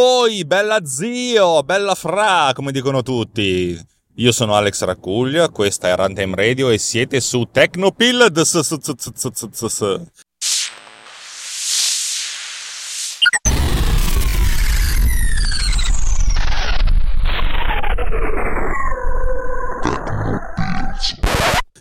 voi, 0.00 0.46
bella 0.46 0.82
zio, 0.86 1.62
bella 1.62 1.94
fra, 1.94 2.52
come 2.54 2.72
dicono 2.72 3.02
tutti. 3.02 3.78
Io 4.16 4.32
sono 4.32 4.54
Alex 4.54 4.82
Raccuglia, 4.84 5.50
questa 5.50 5.88
è 5.88 5.94
Runtime 5.94 6.36
Radio 6.36 6.70
e 6.70 6.78
siete 6.78 7.20
su 7.20 7.46
Tecnopill. 7.50 8.32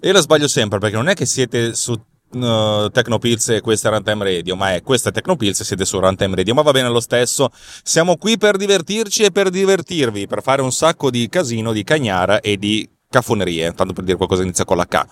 E 0.02 0.12
la 0.12 0.20
sbaglio 0.20 0.48
sempre 0.50 0.80
perché 0.80 0.96
non 0.98 1.08
è 1.08 1.14
che 1.14 1.26
siete 1.26 1.74
su 1.74 1.98
uh, 2.32 2.90
Tecnopills 2.90 3.50
e 3.50 3.62
questa 3.62 3.90
è 3.90 3.92
Runtime 3.92 4.24
Radio, 4.24 4.56
ma 4.56 4.74
è 4.74 4.82
questa 4.82 5.12
Tecnopills 5.12 5.60
e 5.60 5.64
siete 5.64 5.86
su 5.86 6.00
Runtime 6.00 6.36
Radio, 6.36 6.54
ma 6.54 6.62
va 6.62 6.72
bene 6.72 6.90
lo 6.90 7.00
stesso. 7.00 7.52
Siamo 7.84 8.18
qui 8.18 8.38
per 8.38 8.58
divertirci 8.58 9.24
e 9.24 9.32
per 9.32 9.50
divertirvi, 9.50 10.28
per 10.28 10.42
fare 10.42 10.62
un 10.62 10.72
sacco 10.72 11.10
di 11.10 11.28
casino, 11.30 11.72
di 11.72 11.84
cagnara 11.84 12.40
e 12.40 12.58
di 12.58 12.90
cafonerie, 13.10 13.74
tanto 13.74 13.94
per 13.94 14.04
dire 14.04 14.18
qualcosa 14.18 14.44
inizia 14.44 14.66
con 14.66 14.78
la 14.78 14.88
K. 14.88 15.06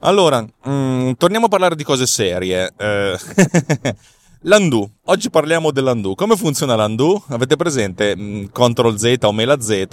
Allora, 0.00 0.44
mm, 0.68 1.12
torniamo 1.12 1.46
a 1.46 1.48
parlare 1.48 1.76
di 1.76 1.84
cose 1.84 2.06
serie. 2.06 2.72
Eh, 2.76 3.18
L'undo. 4.46 4.90
Oggi 5.04 5.30
parliamo 5.30 5.70
dell'undo. 5.70 6.14
Come 6.14 6.36
funziona 6.36 6.74
l'undo? 6.74 7.22
Avete 7.28 7.56
presente 7.56 8.14
mm, 8.14 8.44
CTRL 8.52 8.96
Z 8.96 9.16
o 9.22 9.32
Mela 9.32 9.58
Z 9.60 9.86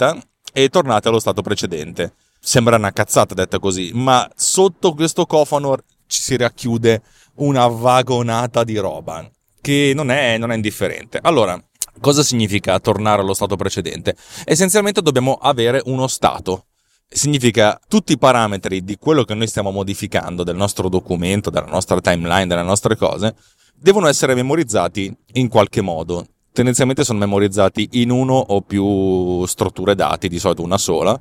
e 0.52 0.68
tornate 0.68 1.08
allo 1.08 1.18
stato 1.18 1.40
precedente. 1.40 2.14
Sembra 2.38 2.76
una 2.76 2.92
cazzata 2.92 3.34
detta 3.34 3.58
così, 3.58 3.92
ma 3.94 4.28
sotto 4.34 4.92
questo 4.94 5.24
cofano 5.24 5.76
ci 6.12 6.20
si 6.20 6.36
racchiude 6.36 7.00
una 7.36 7.66
vagonata 7.66 8.64
di 8.64 8.76
roba 8.76 9.28
che 9.62 9.92
non 9.94 10.10
è, 10.10 10.36
non 10.36 10.52
è 10.52 10.54
indifferente. 10.54 11.18
Allora, 11.22 11.60
cosa 12.00 12.22
significa 12.22 12.78
tornare 12.80 13.22
allo 13.22 13.32
stato 13.32 13.56
precedente? 13.56 14.14
Essenzialmente 14.44 15.00
dobbiamo 15.00 15.34
avere 15.34 15.80
uno 15.86 16.06
stato. 16.06 16.66
Significa 17.08 17.80
tutti 17.88 18.12
i 18.12 18.18
parametri 18.18 18.84
di 18.84 18.96
quello 18.98 19.24
che 19.24 19.34
noi 19.34 19.46
stiamo 19.46 19.70
modificando, 19.70 20.44
del 20.44 20.56
nostro 20.56 20.90
documento, 20.90 21.48
della 21.48 21.66
nostra 21.66 22.00
timeline, 22.00 22.46
delle 22.46 22.62
nostre 22.62 22.96
cose, 22.96 23.34
devono 23.74 24.06
essere 24.06 24.34
memorizzati 24.34 25.14
in 25.34 25.48
qualche 25.48 25.80
modo. 25.80 26.26
Tendenzialmente 26.52 27.04
sono 27.04 27.18
memorizzati 27.18 27.88
in 27.92 28.10
uno 28.10 28.34
o 28.34 28.60
più 28.60 29.46
strutture 29.46 29.94
dati, 29.94 30.28
di 30.28 30.38
solito 30.38 30.62
una 30.62 30.78
sola, 30.78 31.18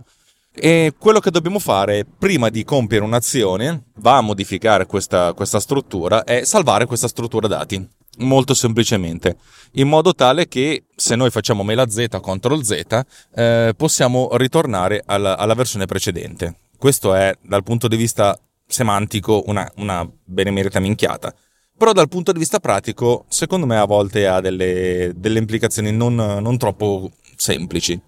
e 0.53 0.93
quello 0.97 1.19
che 1.19 1.31
dobbiamo 1.31 1.59
fare 1.59 2.05
prima 2.05 2.49
di 2.49 2.63
compiere 2.63 3.05
un'azione, 3.05 3.85
va 3.95 4.17
a 4.17 4.21
modificare 4.21 4.85
questa, 4.85 5.33
questa 5.33 5.59
struttura, 5.59 6.23
è 6.23 6.43
salvare 6.43 6.85
questa 6.85 7.07
struttura 7.07 7.47
dati. 7.47 7.87
Molto 8.17 8.53
semplicemente, 8.53 9.37
in 9.73 9.87
modo 9.87 10.13
tale 10.13 10.49
che 10.49 10.83
se 10.93 11.15
noi 11.15 11.29
facciamo 11.29 11.63
mela 11.63 11.89
Z, 11.89 12.07
CTRL 12.09 12.61
Z, 12.61 13.01
eh, 13.33 13.73
possiamo 13.75 14.29
ritornare 14.33 15.01
alla, 15.05 15.37
alla, 15.37 15.53
versione 15.53 15.85
precedente. 15.85 16.55
Questo 16.77 17.13
è 17.15 17.33
dal 17.41 17.63
punto 17.63 17.87
di 17.87 17.95
vista 17.95 18.37
semantico 18.67 19.43
una, 19.45 19.69
una 19.77 20.07
benemerita 20.25 20.81
minchiata. 20.81 21.33
Però 21.77 21.93
dal 21.93 22.09
punto 22.09 22.33
di 22.33 22.39
vista 22.39 22.59
pratico, 22.59 23.25
secondo 23.29 23.65
me 23.65 23.77
a 23.77 23.85
volte 23.85 24.27
ha 24.27 24.41
delle, 24.41 25.13
delle 25.15 25.39
implicazioni 25.39 25.91
non, 25.93 26.13
non 26.13 26.57
troppo 26.57 27.11
semplici. 27.37 28.01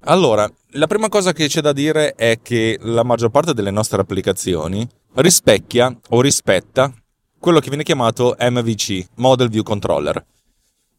Allora, 0.00 0.50
la 0.70 0.86
prima 0.86 1.08
cosa 1.08 1.32
che 1.32 1.48
c'è 1.48 1.60
da 1.60 1.72
dire 1.72 2.14
è 2.14 2.40
che 2.42 2.78
la 2.82 3.04
maggior 3.04 3.30
parte 3.30 3.54
delle 3.54 3.70
nostre 3.70 4.00
applicazioni 4.00 4.86
rispecchia 5.14 5.94
o 6.10 6.20
rispetta 6.20 6.92
quello 7.38 7.60
che 7.60 7.68
viene 7.68 7.82
chiamato 7.82 8.36
MVC, 8.38 9.06
Model 9.16 9.48
View 9.48 9.62
Controller. 9.62 10.24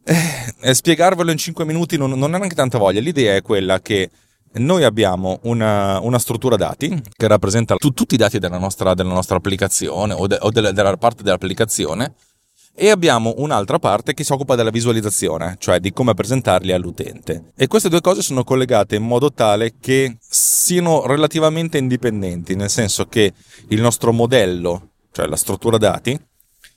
Eh, 0.06 0.74
spiegarvelo 0.74 1.32
in 1.32 1.38
5 1.38 1.64
minuti 1.64 1.98
non, 1.98 2.12
non 2.12 2.34
ha 2.34 2.38
neanche 2.38 2.56
tanta 2.56 2.78
voglia. 2.78 3.00
L'idea 3.00 3.36
è 3.36 3.42
quella 3.42 3.80
che 3.80 4.10
noi 4.56 4.84
abbiamo 4.84 5.40
una, 5.44 6.00
una 6.00 6.20
struttura 6.20 6.56
dati 6.56 7.02
che 7.16 7.28
rappresenta 7.28 7.76
tu, 7.76 7.92
tutti 7.92 8.16
i 8.16 8.18
dati 8.18 8.40
della 8.40 8.60
nostra, 8.60 8.94
della 8.94 9.14
nostra 9.14 9.38
applicazione 9.38 10.14
o, 10.14 10.28
de, 10.28 10.38
o 10.42 10.52
della, 10.52 10.72
della 10.72 10.98
parte 10.98 11.24
dell'applicazione 11.24 12.14
e 12.76 12.90
abbiamo 12.90 13.36
un'altra 13.38 13.78
parte 13.78 14.14
che 14.14 14.24
si 14.24 14.32
occupa 14.32 14.56
della 14.56 14.72
visualizzazione, 14.72 15.58
cioè 15.60 15.80
di 15.80 15.94
come 15.94 16.14
presentarli 16.14 16.72
all'utente. 16.72 17.52
E 17.56 17.68
queste 17.68 17.90
due 17.90 18.02
cose 18.02 18.22
sono 18.22 18.44
collegate 18.44 18.96
in 18.96 19.04
modo 19.04 19.32
tale 19.32 19.76
che 19.80 20.18
siano 20.20 21.06
relativamente 21.06 21.78
indipendenti, 21.78 22.56
nel 22.56 22.70
senso 22.70 23.06
che 23.06 23.34
il 23.70 23.82
nostro 23.82 24.12
modello, 24.12 24.90
cioè 25.12 25.28
la 25.28 25.36
struttura 25.36 25.78
dati, 25.78 26.20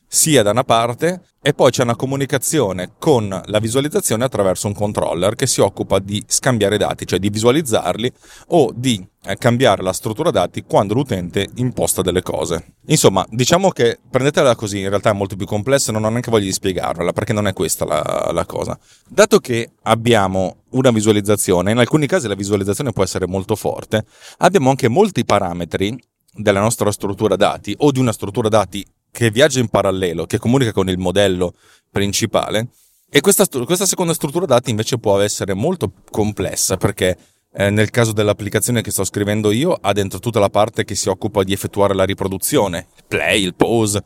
sia 0.07 0.43
da 0.43 0.51
una 0.51 0.65
parte 0.65 1.23
e 1.47 1.55
poi 1.55 1.71
c'è 1.71 1.85
una 1.85 1.95
comunicazione 1.95 2.95
con 2.99 3.29
la 3.45 3.59
visualizzazione 3.61 4.25
attraverso 4.25 4.67
un 4.67 4.75
controller 4.75 5.37
che 5.37 5.47
si 5.47 5.61
occupa 5.61 6.01
di 6.01 6.21
scambiare 6.27 6.77
dati, 6.77 7.07
cioè 7.07 7.21
di 7.21 7.31
visualizzarli 7.31 8.13
o 8.49 8.73
di 8.75 9.07
eh, 9.23 9.37
cambiare 9.37 9.81
la 9.81 9.93
struttura 9.93 10.33
dati 10.33 10.65
quando 10.65 10.95
l'utente 10.95 11.47
imposta 11.55 12.03
delle 12.03 12.21
cose. 12.21 12.75
Insomma, 12.87 13.25
diciamo 13.31 13.71
che 13.71 14.01
prendetela 14.11 14.57
così, 14.57 14.81
in 14.81 14.89
realtà 14.89 15.11
è 15.11 15.13
molto 15.13 15.37
più 15.37 15.47
complessa 15.47 15.91
e 15.91 15.93
non 15.93 16.03
ho 16.03 16.09
neanche 16.09 16.33
voglia 16.33 16.47
di 16.47 16.53
spiegarvela 16.53 17.13
perché 17.13 17.33
non 17.33 17.47
è 17.47 17.53
questa 17.53 17.85
la, 17.85 18.31
la 18.33 18.45
cosa. 18.45 18.77
Dato 19.09 19.39
che 19.39 19.71
abbiamo 19.85 20.65
una 20.71 20.91
visualizzazione, 20.91 21.71
in 21.71 21.79
alcuni 21.79 22.09
casi 22.09 22.27
la 22.27 22.35
visualizzazione 22.35 22.91
può 22.91 23.05
essere 23.05 23.29
molto 23.29 23.55
forte, 23.55 24.05
abbiamo 24.39 24.71
anche 24.71 24.89
molti 24.89 25.25
parametri 25.25 25.97
della 26.35 26.61
nostra 26.61 26.91
struttura 26.91 27.37
dati 27.37 27.73
o 27.79 27.93
di 27.93 28.01
una 28.01 28.13
struttura 28.13 28.49
dati 28.49 28.85
che 29.17 29.31
viaggia 29.31 29.61
in 29.61 29.69
parallelo, 29.69 30.27
che 30.27 30.37
comunica 30.37 30.73
con 30.73 30.91
il 30.91 30.99
modello 30.99 31.55
principale. 31.91 32.69
E 33.09 33.21
questa, 33.23 33.47
questa 33.65 33.87
seconda 33.87 34.13
struttura 34.13 34.45
dati 34.45 34.69
invece 34.69 34.99
può 34.99 35.19
essere 35.21 35.55
molto 35.55 35.91
complessa 36.11 36.77
perché 36.77 37.17
eh, 37.55 37.71
nel 37.71 37.89
caso 37.89 38.13
dell'applicazione 38.13 38.83
che 38.83 38.91
sto 38.91 39.05
scrivendo 39.05 39.53
io 39.53 39.73
ha 39.73 39.95
dentro 39.95 40.19
tutta 40.19 40.39
la 40.39 40.51
parte 40.51 40.85
che 40.85 40.95
si 40.95 41.09
occupa 41.09 41.45
di 41.45 41.55
effettuare 41.55 41.95
la 41.95 42.05
riproduzione, 42.05 42.89
il 42.95 43.05
play, 43.09 43.43
il 43.43 43.55
pause, 43.55 44.05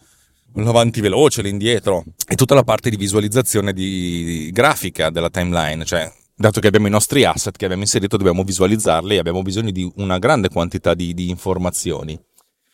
l'avanti 0.55 1.01
veloce, 1.01 1.43
l'indietro 1.43 2.05
e 2.29 2.37
tutta 2.37 2.55
la 2.55 2.63
parte 2.63 2.89
di 2.89 2.97
visualizzazione 2.97 3.73
di, 3.73 4.51
grafica 4.53 5.11
della 5.11 5.29
timeline, 5.29 5.85
cioè 5.85 6.09
dato 6.37 6.61
che 6.61 6.69
abbiamo 6.69 6.87
i 6.87 6.91
nostri 6.91 7.25
asset 7.25 7.57
che 7.57 7.65
abbiamo 7.65 7.83
inserito 7.83 8.17
dobbiamo 8.17 8.45
visualizzarli 8.45 9.17
e 9.17 9.19
abbiamo 9.19 9.43
bisogno 9.43 9.73
di 9.73 9.91
una 9.97 10.19
grande 10.19 10.51
quantità 10.51 10.95
di, 10.95 11.15
di 11.15 11.31
informazioni. 11.31 12.17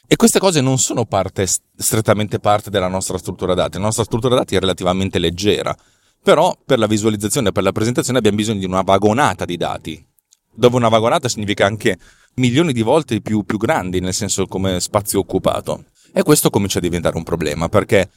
E 0.08 0.14
queste 0.14 0.38
cose 0.38 0.60
non 0.60 0.78
sono 0.78 1.04
parte, 1.04 1.46
strettamente 1.46 2.38
parte 2.38 2.70
della 2.70 2.88
nostra 2.88 3.18
struttura 3.18 3.54
dati. 3.54 3.76
La 3.76 3.84
nostra 3.84 4.04
struttura 4.04 4.36
dati 4.36 4.54
è 4.54 4.60
relativamente 4.60 5.18
leggera. 5.18 5.76
Però 6.22 6.56
per 6.64 6.78
la 6.78 6.86
visualizzazione 6.86 7.48
e 7.48 7.52
per 7.52 7.64
la 7.64 7.72
presentazione 7.72 8.18
abbiamo 8.18 8.36
bisogno 8.36 8.60
di 8.60 8.64
una 8.64 8.82
vagonata 8.82 9.44
di 9.44 9.56
dati. 9.56 10.04
Dove 10.52 10.76
una 10.76 10.88
vagonata 10.88 11.28
significa 11.28 11.66
anche 11.66 11.98
milioni 12.34 12.72
di 12.72 12.82
volte 12.82 13.20
più, 13.20 13.44
più 13.44 13.58
grandi, 13.58 14.00
nel 14.00 14.14
senso 14.14 14.46
come 14.46 14.80
spazio 14.80 15.18
occupato. 15.20 15.86
E 16.12 16.22
questo 16.22 16.50
comincia 16.50 16.78
a 16.78 16.82
diventare 16.82 17.16
un 17.16 17.24
problema, 17.24 17.68
perché 17.68 18.08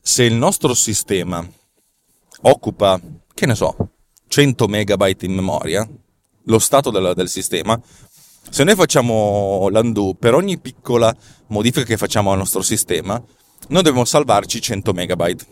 se 0.00 0.24
il 0.24 0.34
nostro 0.34 0.74
sistema 0.74 1.46
occupa, 2.42 3.00
che 3.34 3.46
ne 3.46 3.54
so, 3.54 3.76
100 4.28 4.66
megabyte 4.66 5.26
in 5.26 5.34
memoria, 5.34 5.88
lo 6.44 6.58
stato 6.58 6.90
del, 6.90 7.12
del 7.14 7.28
sistema, 7.28 7.80
se 8.50 8.64
noi 8.64 8.74
facciamo 8.74 9.68
l'undo 9.70 10.14
per 10.18 10.34
ogni 10.34 10.58
piccola 10.58 11.14
modifica 11.48 11.84
che 11.84 11.96
facciamo 11.96 12.32
al 12.32 12.38
nostro 12.38 12.62
sistema, 12.62 13.22
noi 13.68 13.82
dobbiamo 13.82 14.04
salvarci 14.04 14.60
100 14.60 14.92
megabyte, 14.92 15.46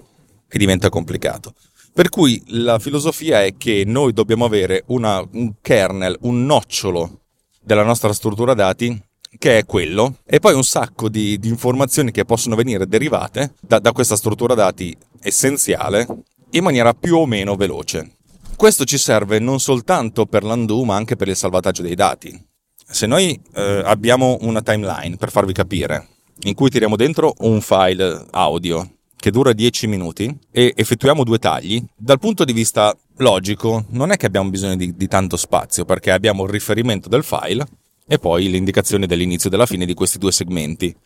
che 0.48 0.58
diventa 0.58 0.88
complicato. 0.88 1.54
Per 1.92 2.08
cui 2.08 2.42
la 2.48 2.78
filosofia 2.78 3.42
è 3.42 3.56
che 3.56 3.84
noi 3.86 4.12
dobbiamo 4.12 4.44
avere 4.44 4.84
una, 4.86 5.26
un 5.32 5.54
kernel, 5.60 6.18
un 6.22 6.44
nocciolo 6.44 7.20
della 7.60 7.82
nostra 7.82 8.12
struttura 8.12 8.54
dati 8.54 9.00
che 9.38 9.58
è 9.58 9.64
quello, 9.64 10.16
e 10.26 10.40
poi 10.40 10.54
un 10.54 10.64
sacco 10.64 11.08
di, 11.08 11.38
di 11.38 11.48
informazioni 11.48 12.10
che 12.10 12.24
possono 12.24 12.56
venire 12.56 12.86
derivate 12.86 13.54
da, 13.60 13.78
da 13.78 13.92
questa 13.92 14.16
struttura 14.16 14.54
dati 14.54 14.96
essenziale 15.20 16.06
in 16.50 16.64
maniera 16.64 16.94
più 16.94 17.16
o 17.16 17.26
meno 17.26 17.54
veloce. 17.54 18.16
Questo 18.56 18.84
ci 18.84 18.98
serve 18.98 19.38
non 19.38 19.60
soltanto 19.60 20.26
per 20.26 20.42
l'undo, 20.42 20.84
ma 20.84 20.96
anche 20.96 21.16
per 21.16 21.28
il 21.28 21.36
salvataggio 21.36 21.82
dei 21.82 21.94
dati 21.94 22.48
se 22.90 23.06
noi 23.06 23.40
eh, 23.54 23.82
abbiamo 23.84 24.38
una 24.40 24.62
timeline, 24.62 25.16
per 25.16 25.30
farvi 25.30 25.52
capire, 25.52 26.08
in 26.42 26.54
cui 26.54 26.70
tiriamo 26.70 26.96
dentro 26.96 27.34
un 27.38 27.60
file 27.60 28.26
audio 28.30 28.88
che 29.16 29.30
dura 29.30 29.52
10 29.52 29.86
minuti 29.86 30.34
e 30.50 30.72
effettuiamo 30.74 31.24
due 31.24 31.38
tagli, 31.38 31.82
dal 31.94 32.18
punto 32.18 32.44
di 32.44 32.52
vista 32.52 32.96
logico, 33.18 33.84
non 33.90 34.10
è 34.10 34.16
che 34.16 34.26
abbiamo 34.26 34.48
bisogno 34.48 34.76
di, 34.76 34.96
di 34.96 35.08
tanto 35.08 35.36
spazio 35.36 35.84
perché 35.84 36.10
abbiamo 36.10 36.44
il 36.44 36.50
riferimento 36.50 37.08
del 37.08 37.22
file 37.22 37.66
e 38.06 38.18
poi 38.18 38.50
le 38.50 38.56
indicazioni 38.56 39.06
dell'inizio 39.06 39.48
e 39.48 39.52
della 39.52 39.66
fine 39.66 39.84
di 39.84 39.94
questi 39.94 40.18
due 40.18 40.32
segmenti. 40.32 40.96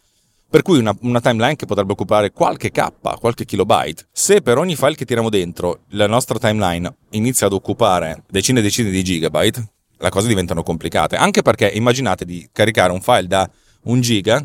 Per 0.49 0.63
cui 0.63 0.79
una, 0.79 0.97
una, 1.01 1.21
timeline 1.21 1.57
che 1.57 1.67
potrebbe 1.67 1.93
occupare 1.93 2.31
qualche 2.31 2.71
K, 2.71 3.19
qualche 3.19 3.45
kilobyte. 3.45 4.07
Se 4.13 4.41
per 4.41 4.57
ogni 4.57 4.77
file 4.77 4.95
che 4.95 5.05
tiriamo 5.05 5.29
dentro 5.29 5.81
la 5.89 6.07
nostra 6.07 6.39
timeline 6.39 6.95
inizia 7.11 7.49
ad 7.49 7.53
occupare 7.53 8.23
decine 8.31 8.61
e 8.61 8.63
decine 8.63 8.91
di 8.91 9.03
gigabyte, 9.03 9.74
le 10.05 10.11
cose 10.11 10.29
diventano 10.29 10.63
complicate. 10.63 11.17
Anche 11.17 11.43
perché 11.43 11.67
immaginate 11.67 12.25
di 12.25 12.49
caricare 12.53 12.93
un 12.93 13.01
file 13.01 13.27
da 13.27 13.51
un 13.85 14.01
giga, 14.01 14.45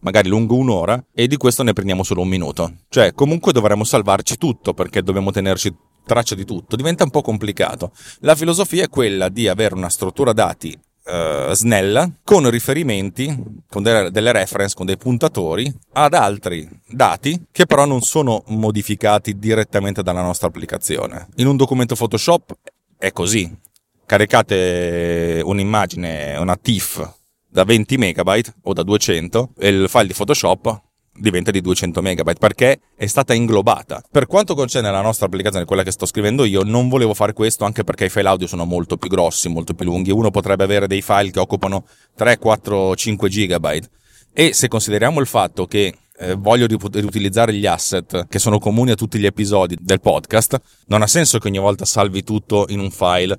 magari 0.00 0.28
lungo 0.28 0.56
un'ora, 0.56 1.02
e 1.14 1.26
di 1.26 1.36
questo 1.36 1.62
ne 1.62 1.72
prendiamo 1.72 2.02
solo 2.02 2.22
un 2.22 2.28
minuto. 2.28 2.72
Cioè, 2.88 3.12
comunque 3.12 3.52
dovremmo 3.52 3.84
salvarci 3.84 4.36
tutto 4.36 4.74
perché 4.74 5.02
dobbiamo 5.02 5.30
tenerci 5.30 5.74
traccia 6.04 6.34
di 6.34 6.44
tutto. 6.44 6.76
Diventa 6.76 7.04
un 7.04 7.10
po' 7.10 7.22
complicato. 7.22 7.92
La 8.20 8.34
filosofia 8.34 8.84
è 8.84 8.88
quella 8.88 9.28
di 9.28 9.46
avere 9.46 9.74
una 9.74 9.88
struttura 9.88 10.32
dati 10.32 10.76
uh, 11.08 11.52
snella 11.52 12.10
con 12.24 12.48
riferimenti, 12.50 13.36
con 13.68 13.82
delle, 13.82 14.10
delle 14.10 14.32
reference, 14.32 14.74
con 14.74 14.86
dei 14.86 14.96
puntatori 14.96 15.72
ad 15.92 16.14
altri 16.14 16.68
dati 16.88 17.46
che 17.52 17.66
però 17.66 17.84
non 17.84 18.00
sono 18.00 18.42
modificati 18.48 19.38
direttamente 19.38 20.02
dalla 20.02 20.22
nostra 20.22 20.48
applicazione. 20.48 21.28
In 21.36 21.46
un 21.46 21.56
documento 21.56 21.94
Photoshop 21.94 22.56
è 22.96 23.12
così. 23.12 23.66
Caricate 24.08 25.42
un'immagine, 25.44 26.34
una 26.38 26.56
TIFF 26.56 27.16
da 27.46 27.64
20 27.64 27.98
megabyte 27.98 28.54
o 28.62 28.72
da 28.72 28.82
200 28.82 29.50
e 29.58 29.68
il 29.68 29.86
file 29.86 30.06
di 30.06 30.14
Photoshop 30.14 30.80
diventa 31.12 31.50
di 31.50 31.60
200 31.60 32.00
megabyte 32.00 32.38
perché 32.38 32.80
è 32.96 33.04
stata 33.04 33.34
inglobata. 33.34 34.02
Per 34.10 34.26
quanto 34.26 34.54
concerne 34.54 34.90
la 34.90 35.02
nostra 35.02 35.26
applicazione, 35.26 35.66
quella 35.66 35.82
che 35.82 35.90
sto 35.90 36.06
scrivendo 36.06 36.46
io, 36.46 36.62
non 36.62 36.88
volevo 36.88 37.12
fare 37.12 37.34
questo 37.34 37.66
anche 37.66 37.84
perché 37.84 38.06
i 38.06 38.08
file 38.08 38.28
audio 38.28 38.46
sono 38.46 38.64
molto 38.64 38.96
più 38.96 39.10
grossi, 39.10 39.50
molto 39.50 39.74
più 39.74 39.84
lunghi. 39.84 40.10
Uno 40.10 40.30
potrebbe 40.30 40.64
avere 40.64 40.86
dei 40.86 41.02
file 41.02 41.30
che 41.30 41.40
occupano 41.40 41.84
3, 42.16 42.38
4, 42.38 42.96
5 42.96 43.28
gigabyte. 43.28 43.90
E 44.32 44.54
se 44.54 44.68
consideriamo 44.68 45.20
il 45.20 45.26
fatto 45.26 45.66
che 45.66 45.94
eh, 46.20 46.34
voglio 46.34 46.66
riutilizzare 46.66 47.52
gli 47.52 47.66
asset 47.66 48.26
che 48.26 48.38
sono 48.38 48.58
comuni 48.58 48.92
a 48.92 48.94
tutti 48.94 49.18
gli 49.18 49.26
episodi 49.26 49.76
del 49.78 50.00
podcast, 50.00 50.58
non 50.86 51.02
ha 51.02 51.06
senso 51.06 51.38
che 51.38 51.48
ogni 51.48 51.58
volta 51.58 51.84
salvi 51.84 52.22
tutto 52.22 52.64
in 52.70 52.80
un 52.80 52.90
file 52.90 53.38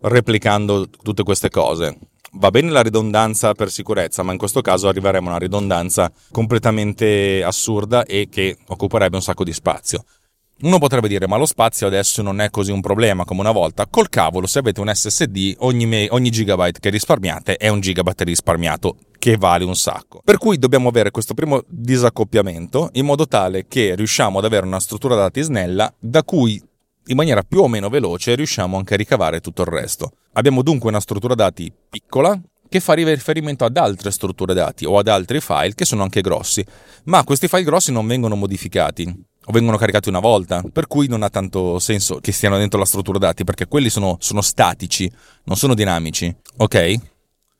replicando 0.00 0.88
tutte 0.88 1.22
queste 1.22 1.50
cose 1.50 1.98
va 2.38 2.50
bene 2.50 2.70
la 2.70 2.82
ridondanza 2.82 3.54
per 3.54 3.70
sicurezza, 3.70 4.22
ma 4.22 4.32
in 4.32 4.38
questo 4.38 4.60
caso 4.60 4.88
arriveremo 4.88 5.26
a 5.26 5.30
una 5.30 5.38
ridondanza 5.38 6.10
completamente 6.30 7.42
assurda 7.42 8.04
e 8.04 8.28
che 8.30 8.58
occuperebbe 8.66 9.16
un 9.16 9.22
sacco 9.22 9.44
di 9.44 9.52
spazio. 9.52 10.04
Uno 10.62 10.78
potrebbe 10.78 11.08
dire, 11.08 11.28
ma 11.28 11.36
lo 11.36 11.44
spazio 11.44 11.86
adesso 11.86 12.22
non 12.22 12.40
è 12.40 12.48
così 12.48 12.72
un 12.72 12.80
problema 12.80 13.24
come 13.24 13.40
una 13.40 13.50
volta. 13.50 13.86
Col 13.86 14.08
cavolo, 14.08 14.46
se 14.46 14.60
avete 14.60 14.80
un 14.80 14.90
SSD, 14.90 15.56
ogni, 15.58 15.84
me- 15.84 16.08
ogni 16.10 16.30
gigabyte 16.30 16.80
che 16.80 16.88
risparmiate 16.88 17.56
è 17.56 17.68
un 17.68 17.80
gigabyte 17.80 18.24
risparmiato, 18.24 18.96
che 19.18 19.36
vale 19.36 19.64
un 19.64 19.76
sacco. 19.76 20.22
Per 20.24 20.38
cui 20.38 20.58
dobbiamo 20.58 20.88
avere 20.88 21.10
questo 21.10 21.34
primo 21.34 21.62
disaccoppiamento 21.66 22.88
in 22.92 23.04
modo 23.04 23.26
tale 23.26 23.66
che 23.68 23.94
riusciamo 23.94 24.38
ad 24.38 24.46
avere 24.46 24.64
una 24.64 24.80
struttura 24.80 25.14
dati 25.14 25.42
snella 25.42 25.92
da 25.98 26.22
cui 26.22 26.62
in 27.06 27.16
maniera 27.16 27.42
più 27.42 27.60
o 27.60 27.68
meno 27.68 27.88
veloce 27.88 28.34
riusciamo 28.34 28.76
anche 28.76 28.94
a 28.94 28.96
ricavare 28.96 29.40
tutto 29.40 29.62
il 29.62 29.68
resto. 29.68 30.12
Abbiamo 30.32 30.62
dunque 30.62 30.88
una 30.88 31.00
struttura 31.00 31.34
dati 31.34 31.72
piccola 31.88 32.38
che 32.68 32.80
fa 32.80 32.94
riferimento 32.94 33.64
ad 33.64 33.76
altre 33.76 34.10
strutture 34.10 34.54
dati 34.54 34.84
o 34.84 34.98
ad 34.98 35.08
altri 35.08 35.40
file 35.40 35.74
che 35.74 35.84
sono 35.84 36.02
anche 36.02 36.20
grossi, 36.20 36.64
ma 37.04 37.24
questi 37.24 37.48
file 37.48 37.62
grossi 37.62 37.92
non 37.92 38.06
vengono 38.06 38.34
modificati 38.34 39.24
o 39.48 39.52
vengono 39.52 39.76
caricati 39.76 40.08
una 40.08 40.18
volta, 40.18 40.62
per 40.72 40.88
cui 40.88 41.06
non 41.06 41.22
ha 41.22 41.30
tanto 41.30 41.78
senso 41.78 42.18
che 42.20 42.32
stiano 42.32 42.58
dentro 42.58 42.78
la 42.78 42.84
struttura 42.84 43.18
dati 43.18 43.44
perché 43.44 43.66
quelli 43.66 43.88
sono, 43.88 44.16
sono 44.18 44.40
statici, 44.40 45.10
non 45.44 45.56
sono 45.56 45.74
dinamici, 45.74 46.34
ok? 46.56 46.94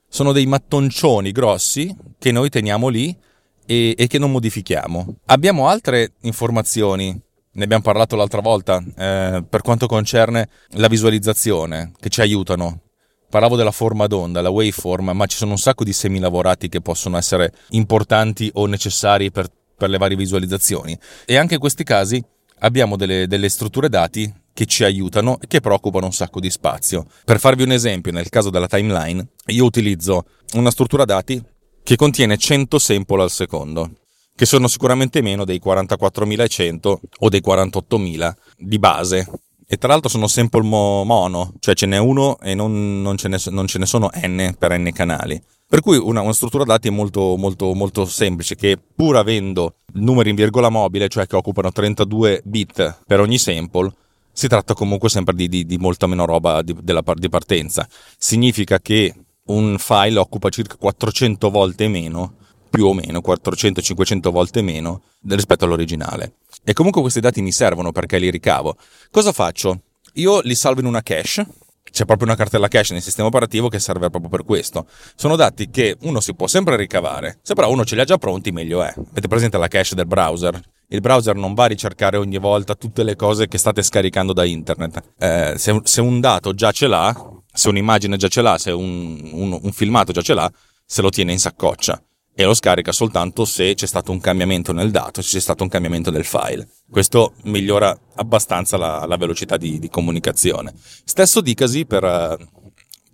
Sono 0.08 0.32
dei 0.32 0.46
mattoncioni 0.46 1.30
grossi 1.30 1.94
che 2.18 2.32
noi 2.32 2.48
teniamo 2.48 2.88
lì 2.88 3.16
e, 3.64 3.94
e 3.96 4.06
che 4.08 4.18
non 4.18 4.32
modifichiamo. 4.32 5.18
Abbiamo 5.26 5.68
altre 5.68 6.14
informazioni 6.22 7.20
ne 7.56 7.64
abbiamo 7.64 7.82
parlato 7.82 8.16
l'altra 8.16 8.40
volta, 8.40 8.82
eh, 8.96 9.42
per 9.48 9.62
quanto 9.62 9.86
concerne 9.86 10.48
la 10.72 10.88
visualizzazione, 10.88 11.92
che 11.98 12.10
ci 12.10 12.20
aiutano. 12.20 12.82
Parlavo 13.28 13.56
della 13.56 13.70
forma 13.70 14.06
d'onda, 14.06 14.42
la 14.42 14.50
waveform, 14.50 15.10
ma 15.10 15.26
ci 15.26 15.36
sono 15.36 15.52
un 15.52 15.58
sacco 15.58 15.82
di 15.82 15.92
semilavorati 15.92 16.68
che 16.68 16.80
possono 16.80 17.16
essere 17.16 17.52
importanti 17.70 18.50
o 18.54 18.66
necessari 18.66 19.30
per, 19.30 19.48
per 19.76 19.88
le 19.88 19.98
varie 19.98 20.16
visualizzazioni. 20.16 20.96
E 21.24 21.36
anche 21.36 21.54
in 21.54 21.60
questi 21.60 21.82
casi 21.82 22.22
abbiamo 22.60 22.96
delle, 22.96 23.26
delle 23.26 23.48
strutture 23.48 23.88
dati 23.88 24.32
che 24.52 24.66
ci 24.66 24.84
aiutano 24.84 25.38
e 25.40 25.46
che 25.48 25.60
preoccupano 25.60 26.06
un 26.06 26.12
sacco 26.12 26.40
di 26.40 26.50
spazio. 26.50 27.06
Per 27.24 27.40
farvi 27.40 27.62
un 27.62 27.72
esempio, 27.72 28.12
nel 28.12 28.28
caso 28.28 28.50
della 28.50 28.68
timeline, 28.68 29.26
io 29.46 29.64
utilizzo 29.64 30.26
una 30.52 30.70
struttura 30.70 31.04
dati 31.04 31.42
che 31.82 31.96
contiene 31.96 32.36
100 32.36 32.78
sample 32.78 33.22
al 33.22 33.30
secondo 33.30 33.90
che 34.36 34.44
sono 34.44 34.68
sicuramente 34.68 35.22
meno 35.22 35.44
dei 35.44 35.60
44.100 35.64 36.96
o 37.20 37.28
dei 37.28 37.42
48.000 37.44 38.32
di 38.58 38.78
base. 38.78 39.28
E 39.66 39.78
tra 39.78 39.88
l'altro 39.88 40.08
sono 40.08 40.28
sample 40.28 40.62
mo- 40.62 41.02
mono, 41.04 41.54
cioè 41.58 41.74
ce 41.74 41.86
n'è 41.86 41.98
uno 41.98 42.38
e 42.38 42.54
non, 42.54 43.02
non, 43.02 43.16
ce, 43.16 43.26
ne, 43.26 43.38
non 43.48 43.66
ce, 43.66 43.78
ne, 43.78 43.86
sono 43.86 44.10
n 44.14 44.54
per 44.56 44.78
n 44.78 44.92
canali. 44.92 45.42
Per 45.68 45.80
cui 45.80 45.96
una, 45.96 46.20
una 46.20 46.32
struttura 46.32 46.62
dati 46.62 46.88
molto, 46.90 47.34
molto, 47.36 47.74
molto 47.74 48.04
semplice 48.04 48.54
che 48.54 48.78
pur 48.94 49.16
avendo 49.16 49.78
numeri 49.94 50.30
in 50.30 50.36
virgola 50.36 50.68
mobile, 50.68 51.08
cioè 51.08 51.26
che 51.26 51.34
occupano 51.34 51.72
32 51.72 52.42
bit 52.44 53.00
per 53.06 53.18
ogni 53.18 53.38
sample, 53.38 53.90
si 54.30 54.46
tratta 54.46 54.74
comunque 54.74 55.08
sempre 55.08 55.34
di, 55.34 55.48
di, 55.48 55.64
di 55.64 55.78
molta 55.78 56.06
meno 56.06 56.26
roba 56.26 56.62
di, 56.62 56.76
della, 56.80 57.02
di 57.14 57.28
partenza. 57.28 57.88
Significa 58.18 58.78
che 58.78 59.12
un 59.46 59.76
file 59.78 60.18
occupa 60.18 60.50
circa 60.50 60.76
400 60.76 61.50
volte 61.50 61.88
meno 61.88 62.34
più 62.76 62.86
o 62.88 62.92
meno 62.92 63.20
400-500 63.24 64.30
volte 64.30 64.60
meno 64.60 65.04
rispetto 65.28 65.64
all'originale. 65.64 66.34
E 66.62 66.74
comunque 66.74 67.00
questi 67.00 67.20
dati 67.20 67.40
mi 67.40 67.50
servono 67.50 67.90
perché 67.90 68.18
li 68.18 68.30
ricavo. 68.30 68.76
Cosa 69.10 69.32
faccio? 69.32 69.80
Io 70.14 70.40
li 70.40 70.54
salvo 70.54 70.80
in 70.80 70.86
una 70.86 71.00
cache. 71.00 71.46
C'è 71.90 72.04
proprio 72.04 72.26
una 72.26 72.36
cartella 72.36 72.68
cache 72.68 72.92
nel 72.92 73.00
sistema 73.00 73.28
operativo 73.28 73.68
che 73.68 73.78
serve 73.78 74.10
proprio 74.10 74.28
per 74.28 74.44
questo. 74.44 74.86
Sono 75.14 75.36
dati 75.36 75.70
che 75.70 75.96
uno 76.02 76.20
si 76.20 76.34
può 76.34 76.46
sempre 76.46 76.76
ricavare. 76.76 77.38
Se 77.40 77.54
però 77.54 77.70
uno 77.70 77.86
ce 77.86 77.94
li 77.94 78.02
ha 78.02 78.04
già 78.04 78.18
pronti, 78.18 78.52
meglio 78.52 78.82
è. 78.82 78.92
Avete 78.94 79.26
presente 79.26 79.56
la 79.56 79.68
cache 79.68 79.94
del 79.94 80.06
browser? 80.06 80.60
il 80.90 81.00
browser 81.00 81.34
non 81.34 81.54
va 81.54 81.64
a 81.64 81.68
ricercare 81.68 82.16
ogni 82.16 82.38
volta 82.38 82.76
tutte 82.76 83.02
le 83.02 83.16
cose 83.16 83.48
che 83.48 83.58
state 83.58 83.82
scaricando 83.82 84.32
da 84.32 84.44
internet. 84.44 85.14
Eh, 85.18 85.54
se, 85.56 85.80
se, 85.82 86.00
un 86.00 86.20
dato 86.20 86.54
già 86.54 86.70
ce 86.70 86.86
l'ha, 86.86 87.12
se 87.52 87.68
un'immagine 87.68 88.16
già 88.16 88.28
ce 88.28 88.40
l'ha, 88.40 88.56
se 88.56 88.70
un, 88.70 89.30
un, 89.32 89.58
un 89.62 89.72
filmato 89.72 90.12
già 90.12 90.20
ce 90.20 90.34
l'ha, 90.34 90.48
se 90.84 91.02
lo 91.02 91.08
tiene 91.08 91.32
in 91.32 91.40
saccoccia 91.40 92.00
e 92.38 92.44
lo 92.44 92.52
scarica 92.52 92.92
soltanto 92.92 93.46
se 93.46 93.72
c'è 93.72 93.86
stato 93.86 94.12
un 94.12 94.20
cambiamento 94.20 94.74
nel 94.74 94.90
dato, 94.90 95.22
se 95.22 95.36
c'è 95.36 95.40
stato 95.40 95.62
un 95.62 95.70
cambiamento 95.70 96.10
nel 96.10 96.26
file. 96.26 96.68
Questo 96.90 97.32
migliora 97.44 97.98
abbastanza 98.16 98.76
la, 98.76 99.06
la 99.06 99.16
velocità 99.16 99.56
di, 99.56 99.78
di, 99.78 99.88
comunicazione. 99.88 100.74
Stesso 100.76 101.40
dicasi 101.40 101.86
per, 101.86 102.02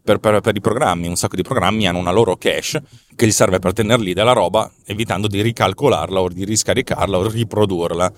per, 0.03 0.19
per, 0.19 0.41
per, 0.41 0.57
i 0.57 0.61
programmi, 0.61 1.07
un 1.07 1.15
sacco 1.15 1.37
di 1.37 1.43
programmi 1.43 1.87
hanno 1.87 2.01
una 2.01 2.11
loro 2.11 2.37
cache 2.37 2.83
che 3.15 3.27
gli 3.27 3.31
serve 3.31 3.61
per 3.61 3.73
tenerli 3.73 4.13
della 4.13 4.33
roba, 4.33 4.69
evitando 4.87 5.29
di 5.29 5.41
ricalcolarla 5.41 6.21
o 6.21 6.29
di 6.29 6.45
riscaricarla 6.45 7.17
o 7.17 7.29
riprodurla 7.29 8.13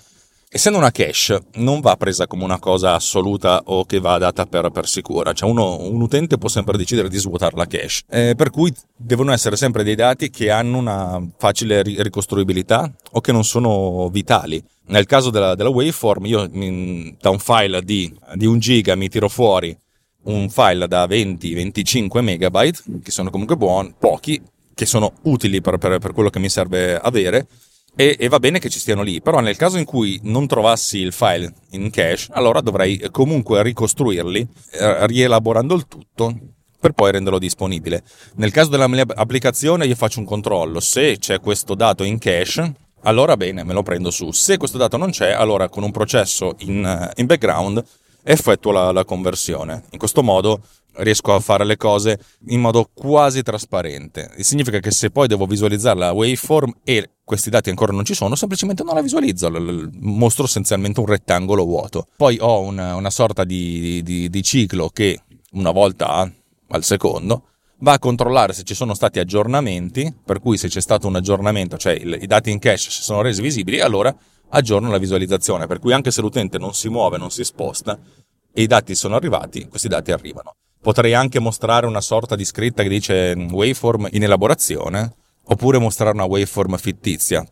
essendo 0.54 0.78
una 0.78 0.92
cache, 0.92 1.46
non 1.54 1.80
va 1.80 1.96
presa 1.96 2.28
come 2.28 2.44
una 2.44 2.60
cosa 2.60 2.94
assoluta 2.94 3.62
o 3.64 3.84
che 3.84 3.98
va 3.98 4.18
data 4.18 4.46
per, 4.46 4.70
per 4.70 4.86
sicura. 4.86 5.32
Cioè 5.32 5.50
uno, 5.50 5.80
un 5.80 6.00
utente 6.00 6.38
può 6.38 6.48
sempre 6.48 6.76
decidere 6.78 7.08
di 7.08 7.18
svuotare 7.18 7.56
la 7.56 7.66
cache. 7.66 8.04
Eh, 8.08 8.34
per 8.36 8.50
cui 8.50 8.72
devono 8.96 9.32
essere 9.32 9.56
sempre 9.56 9.82
dei 9.82 9.96
dati 9.96 10.30
che 10.30 10.52
hanno 10.52 10.78
una 10.78 11.20
facile 11.38 11.82
ricostruibilità 11.82 12.88
o 13.12 13.20
che 13.20 13.32
non 13.32 13.42
sono 13.42 14.08
vitali. 14.10 14.62
Nel 14.86 15.06
caso 15.06 15.30
della, 15.30 15.56
della 15.56 15.70
waveform, 15.70 16.24
io 16.26 16.48
in, 16.52 17.16
da 17.20 17.30
un 17.30 17.40
file 17.40 17.82
di, 17.82 18.14
di 18.34 18.46
un 18.46 18.60
giga 18.60 18.94
mi 18.94 19.08
tiro 19.08 19.28
fuori 19.28 19.76
un 20.24 20.48
file 20.48 20.86
da 20.86 21.04
20-25 21.04 22.20
megabyte, 22.20 22.82
che 23.02 23.10
sono 23.10 23.28
comunque 23.28 23.56
buoni, 23.56 23.92
pochi, 23.98 24.40
che 24.72 24.86
sono 24.86 25.14
utili 25.22 25.60
per, 25.60 25.78
per, 25.78 25.98
per 25.98 26.12
quello 26.12 26.30
che 26.30 26.38
mi 26.38 26.48
serve 26.48 26.96
avere 26.96 27.46
e, 27.96 28.16
e, 28.18 28.28
va 28.28 28.38
bene 28.38 28.58
che 28.58 28.68
ci 28.68 28.78
stiano 28.78 29.02
lì, 29.02 29.20
però 29.20 29.40
nel 29.40 29.56
caso 29.56 29.78
in 29.78 29.84
cui 29.84 30.18
non 30.24 30.46
trovassi 30.46 30.98
il 30.98 31.12
file 31.12 31.52
in 31.70 31.90
cache, 31.90 32.26
allora 32.30 32.60
dovrei 32.60 33.08
comunque 33.10 33.62
ricostruirli, 33.62 34.48
eh, 34.72 35.06
rielaborando 35.06 35.74
il 35.74 35.86
tutto 35.86 36.36
per 36.80 36.92
poi 36.92 37.12
renderlo 37.12 37.38
disponibile. 37.38 38.02
Nel 38.34 38.50
caso 38.50 38.68
della 38.68 38.88
mia 38.88 39.06
applicazione 39.08 39.86
io 39.86 39.94
faccio 39.94 40.18
un 40.18 40.26
controllo, 40.26 40.80
se 40.80 41.18
c'è 41.18 41.40
questo 41.40 41.74
dato 41.74 42.04
in 42.04 42.18
cache, 42.18 42.74
allora 43.02 43.36
bene, 43.36 43.64
me 43.64 43.72
lo 43.72 43.82
prendo 43.82 44.10
su. 44.10 44.32
Se 44.32 44.56
questo 44.56 44.76
dato 44.76 44.96
non 44.96 45.10
c'è, 45.10 45.30
allora 45.30 45.68
con 45.68 45.82
un 45.82 45.90
processo 45.90 46.56
in, 46.58 47.12
in 47.16 47.26
background 47.26 47.82
effettuo 48.24 48.72
la, 48.72 48.90
la 48.90 49.04
conversione. 49.04 49.84
In 49.90 49.98
questo 49.98 50.22
modo 50.22 50.60
riesco 50.96 51.34
a 51.34 51.40
fare 51.40 51.64
le 51.64 51.76
cose 51.76 52.18
in 52.48 52.60
modo 52.60 52.88
quasi 52.92 53.42
trasparente. 53.42 54.32
Significa 54.38 54.80
che 54.80 54.90
se 54.90 55.10
poi 55.10 55.26
devo 55.26 55.46
visualizzare 55.46 55.98
la 55.98 56.12
waveform 56.12 56.72
e 56.84 57.10
questi 57.24 57.50
dati 57.50 57.70
ancora 57.70 57.92
non 57.92 58.04
ci 58.04 58.14
sono, 58.14 58.34
semplicemente 58.34 58.82
non 58.82 58.94
la 58.94 59.02
visualizzo, 59.02 59.50
mostro 60.00 60.44
essenzialmente 60.44 61.00
un 61.00 61.06
rettangolo 61.06 61.64
vuoto. 61.64 62.06
Poi 62.16 62.38
ho 62.40 62.60
una, 62.60 62.94
una 62.94 63.10
sorta 63.10 63.44
di, 63.44 64.02
di, 64.02 64.28
di, 64.28 64.42
ciclo 64.42 64.88
che 64.90 65.20
una 65.52 65.70
volta 65.70 66.30
al 66.68 66.84
secondo 66.84 67.46
va 67.78 67.94
a 67.94 67.98
controllare 67.98 68.52
se 68.52 68.62
ci 68.62 68.74
sono 68.74 68.94
stati 68.94 69.18
aggiornamenti, 69.18 70.14
per 70.24 70.40
cui 70.40 70.56
se 70.56 70.68
c'è 70.68 70.80
stato 70.80 71.06
un 71.06 71.16
aggiornamento, 71.16 71.76
cioè 71.76 71.92
i 71.94 72.26
dati 72.26 72.50
in 72.50 72.58
cache 72.58 72.76
si 72.78 72.90
sono 72.90 73.22
resi 73.22 73.42
visibili, 73.42 73.80
allora 73.80 74.14
aggiorno 74.54 74.90
la 74.90 74.98
visualizzazione, 74.98 75.66
per 75.66 75.78
cui 75.78 75.92
anche 75.92 76.10
se 76.10 76.20
l'utente 76.20 76.58
non 76.58 76.74
si 76.74 76.88
muove, 76.88 77.18
non 77.18 77.30
si 77.30 77.44
sposta 77.44 77.98
e 78.52 78.62
i 78.62 78.66
dati 78.66 78.94
sono 78.94 79.16
arrivati, 79.16 79.66
questi 79.68 79.88
dati 79.88 80.12
arrivano. 80.12 80.54
Potrei 80.80 81.14
anche 81.14 81.40
mostrare 81.40 81.86
una 81.86 82.00
sorta 82.00 82.36
di 82.36 82.44
scritta 82.44 82.82
che 82.82 82.88
dice 82.88 83.36
mm, 83.36 83.50
waveform 83.50 84.08
in 84.12 84.22
elaborazione, 84.22 85.14
oppure 85.44 85.78
mostrare 85.78 86.14
una 86.14 86.24
waveform 86.24 86.76
fittizia. 86.76 87.44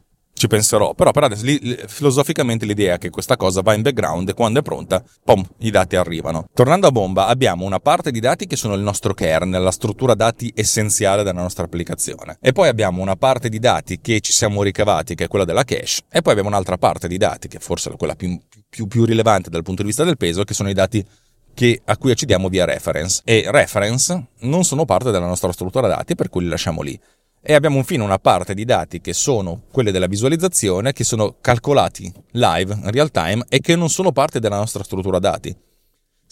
Ci 0.43 0.49
penserò, 0.49 0.93
però 0.95 1.13
per 1.13 1.23
adesso 1.23 1.45
li, 1.45 1.79
filosoficamente 1.87 2.67
l'idea 2.67 2.95
è 2.95 2.99
che 2.99 3.11
questa 3.11 3.37
cosa 3.37 3.61
va 3.61 3.75
in 3.75 3.83
background 3.83 4.29
e 4.29 4.35
quando 4.35 4.59
è 4.59 4.63
pronta, 4.63 5.01
pom, 5.23 5.41
i 5.59 5.71
dati 5.71 5.95
arrivano. 5.95 6.49
Tornando 6.53 6.89
a 6.89 6.91
bomba, 6.91 7.29
abbiamo 7.29 7.65
una 7.65 7.79
parte 7.79 8.11
di 8.11 8.19
dati 8.19 8.49
che 8.49 8.57
sono 8.57 8.75
il 8.75 8.81
nostro 8.81 9.15
kernel, 9.15 9.63
la 9.63 9.71
struttura 9.71 10.15
dati 10.15 10.53
essenziale 10.53 11.23
della 11.23 11.41
nostra 11.41 11.63
applicazione. 11.63 12.39
E 12.41 12.51
poi 12.51 12.67
abbiamo 12.67 13.03
una 13.03 13.15
parte 13.15 13.49
di 13.49 13.61
dati 13.61 14.01
che 14.01 14.19
ci 14.19 14.33
siamo 14.33 14.65
ricavati, 14.65 15.15
che 15.15 15.27
è 15.27 15.29
quella 15.29 15.45
della 15.45 15.63
cache, 15.63 16.03
e 16.11 16.23
poi 16.23 16.33
abbiamo 16.33 16.49
un'altra 16.49 16.77
parte 16.77 17.07
di 17.07 17.19
dati, 17.19 17.47
che 17.47 17.61
forse 17.61 17.93
è 17.93 17.97
quella 17.97 18.17
più, 18.17 18.37
più, 18.69 18.89
più 18.89 19.05
rilevante 19.05 19.49
dal 19.49 19.63
punto 19.63 19.83
di 19.83 19.87
vista 19.87 20.03
del 20.03 20.17
peso, 20.17 20.43
che 20.43 20.55
sono 20.55 20.71
i 20.71 20.75
dati 20.75 21.07
che, 21.55 21.83
a 21.85 21.97
cui 21.97 22.11
accediamo 22.11 22.49
via 22.49 22.65
reference 22.65 23.21
e 23.25 23.45
reference 23.47 24.27
non 24.41 24.65
sono 24.65 24.87
parte 24.87 25.13
della 25.13 25.27
nostra 25.27 25.53
struttura 25.53 25.87
dati 25.87 26.17
per 26.17 26.29
cui 26.29 26.43
li 26.43 26.49
lasciamo 26.49 26.83
lì. 26.83 26.99
E 27.45 27.55
abbiamo 27.55 27.79
infine 27.79 28.05
una 28.05 28.21
parte 28.21 28.55
di 28.55 28.65
dati 28.65 29.01
che 29.01 29.13
sono 29.13 29.63
quelle 29.73 29.91
della 29.91 30.07
visualizzazione, 30.07 30.93
che 30.93 31.03
sono 31.03 31.39
calcolati 31.41 32.13
live, 32.31 32.79
real 32.85 33.11
time 33.11 33.45
e 33.49 33.59
che 33.59 33.75
non 33.75 33.91
sono 33.91 34.13
parte 34.13 34.39
della 34.39 34.59
nostra 34.59 34.85
struttura 34.85 35.19
dati. 35.19 35.53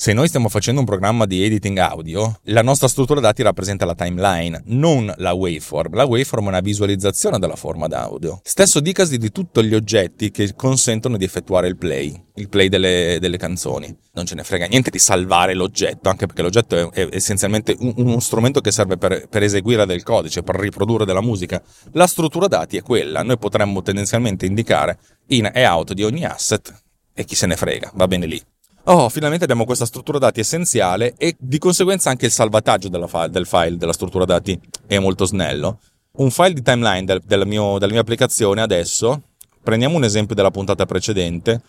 Se 0.00 0.14
noi 0.14 0.28
stiamo 0.28 0.48
facendo 0.48 0.80
un 0.80 0.86
programma 0.86 1.26
di 1.26 1.44
editing 1.44 1.76
audio, 1.76 2.40
la 2.44 2.62
nostra 2.62 2.88
struttura 2.88 3.20
dati 3.20 3.42
rappresenta 3.42 3.84
la 3.84 3.94
timeline, 3.94 4.62
non 4.68 5.12
la 5.18 5.34
waveform. 5.34 5.94
La 5.94 6.06
waveform 6.06 6.46
è 6.46 6.48
una 6.48 6.60
visualizzazione 6.60 7.38
della 7.38 7.54
forma 7.54 7.86
d'audio. 7.86 8.40
Stesso 8.42 8.80
dicasi 8.80 9.18
di 9.18 9.30
tutti 9.30 9.62
gli 9.62 9.74
oggetti 9.74 10.30
che 10.30 10.54
consentono 10.56 11.18
di 11.18 11.24
effettuare 11.24 11.68
il 11.68 11.76
play, 11.76 12.18
il 12.36 12.48
play 12.48 12.68
delle, 12.68 13.18
delle 13.20 13.36
canzoni. 13.36 13.94
Non 14.14 14.24
ce 14.24 14.36
ne 14.36 14.42
frega 14.42 14.64
niente 14.68 14.88
di 14.88 14.98
salvare 14.98 15.52
l'oggetto, 15.52 16.08
anche 16.08 16.24
perché 16.24 16.40
l'oggetto 16.40 16.76
è, 16.76 16.88
è 16.88 17.08
essenzialmente 17.12 17.76
un, 17.78 17.92
uno 17.96 18.20
strumento 18.20 18.62
che 18.62 18.72
serve 18.72 18.96
per, 18.96 19.28
per 19.28 19.42
eseguire 19.42 19.84
del 19.84 20.02
codice, 20.02 20.42
per 20.42 20.54
riprodurre 20.54 21.04
della 21.04 21.20
musica. 21.20 21.62
La 21.92 22.06
struttura 22.06 22.46
dati 22.46 22.78
è 22.78 22.82
quella, 22.82 23.22
noi 23.22 23.36
potremmo 23.36 23.82
tendenzialmente 23.82 24.46
indicare 24.46 24.98
in 25.26 25.50
e 25.52 25.66
out 25.66 25.92
di 25.92 26.04
ogni 26.04 26.24
asset 26.24 26.74
e 27.12 27.24
chi 27.26 27.34
se 27.34 27.44
ne 27.44 27.56
frega, 27.56 27.90
va 27.96 28.08
bene 28.08 28.24
lì. 28.24 28.42
Oh, 28.84 29.08
finalmente 29.10 29.44
abbiamo 29.44 29.66
questa 29.66 29.84
struttura 29.84 30.18
dati 30.18 30.40
essenziale 30.40 31.14
e 31.18 31.36
di 31.38 31.58
conseguenza 31.58 32.10
anche 32.10 32.26
il 32.26 32.32
salvataggio 32.32 32.88
file, 33.08 33.30
del 33.30 33.46
file, 33.46 33.76
della 33.76 33.92
struttura 33.92 34.24
dati 34.24 34.58
è 34.86 34.98
molto 34.98 35.26
snello. 35.26 35.80
Un 36.12 36.30
file 36.30 36.54
di 36.54 36.62
timeline 36.62 37.04
del, 37.04 37.20
del 37.24 37.46
mio, 37.46 37.78
della 37.78 37.92
mia 37.92 38.00
applicazione 38.00 38.62
adesso, 38.62 39.22
prendiamo 39.62 39.96
un 39.96 40.04
esempio 40.04 40.34
della 40.34 40.50
puntata 40.50 40.86
precedente, 40.86 41.60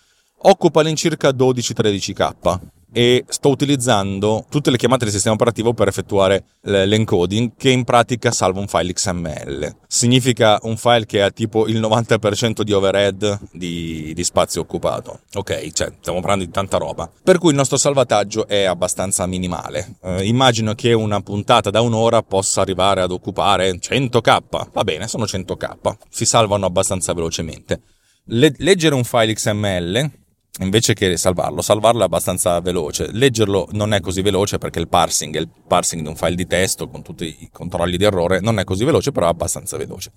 occupa 0.44 0.80
all'incirca 0.80 1.30
12-13k 1.30 2.60
e 2.94 3.24
sto 3.28 3.50
utilizzando 3.50 4.46
tutte 4.50 4.70
le 4.70 4.78
chiamate 4.78 5.06
del 5.06 5.14
sistema 5.14 5.36
operativo 5.36 5.74
per 5.74 5.88
effettuare 5.88 6.44
l'encoding 6.62 7.52
che 7.58 7.70
in 7.70 7.84
pratica 7.84 8.32
salva 8.32 8.60
un 8.60 8.68
file 8.68 8.94
XML. 8.94 9.76
Significa 9.88 10.60
un 10.64 10.78
file 10.78 11.06
che 11.06 11.22
ha 11.22 11.30
tipo 11.32 11.68
il 11.68 11.80
90% 11.80 12.62
di 12.62 12.74
overhead 12.74 13.40
di, 13.52 14.12
di 14.14 14.24
spazio 14.24 14.62
occupato. 14.62 15.22
Ok, 15.34 15.72
cioè 15.72 15.94
stiamo 16.00 16.20
parlando 16.20 16.46
di 16.46 16.52
tanta 16.52 16.78
roba. 16.78 17.10
Per 17.24 17.38
cui 17.38 17.52
il 17.52 17.56
nostro 17.56 17.78
salvataggio 17.78 18.48
è 18.48 18.64
abbastanza 18.64 19.26
minimale. 19.26 19.96
Eh, 20.04 20.26
immagino 20.26 20.74
che 20.74 20.94
una 20.94 21.22
puntata 21.22 21.70
da 21.70 21.82
un'ora 21.82 22.22
possa 22.22 22.62
arrivare 22.62 23.02
ad 23.02 23.12
occupare 23.12 23.72
100k. 23.72 24.68
Va 24.72 24.84
bene, 24.84 25.08
sono 25.08 25.24
100k. 25.24 25.94
Si 26.10 26.26
salvano 26.26 26.66
abbastanza 26.66 27.14
velocemente. 27.14 27.82
Le- 28.26 28.54
leggere 28.58 28.96
un 28.96 29.04
file 29.04 29.34
XML 29.34 30.20
invece 30.60 30.94
che 30.94 31.16
salvarlo, 31.18 31.62
salvarlo 31.62 32.02
è 32.02 32.06
abbastanza 32.06 32.60
veloce. 32.60 33.10
Leggerlo 33.12 33.70
non 33.72 33.94
è 33.94 34.00
così 34.02 34.22
veloce 34.22 34.58
perché 34.58 34.80
il 34.80 34.88
parsing, 34.88 35.36
il 35.36 35.50
parsing 35.68 36.02
di 36.02 36.08
un 36.08 36.16
file 36.16 36.36
di 36.36 36.46
testo 36.46 36.90
con 36.90 37.02
tutti 37.02 37.26
i 37.40 37.50
controlli 37.52 37.98
di 37.98 38.04
errore 38.04 38.40
non 38.40 38.60
è 38.60 38.64
così 38.64 38.84
veloce, 38.84 39.12
però 39.12 39.28
è 39.28 39.30
abbastanza 39.30 39.78
veloce. 39.78 40.12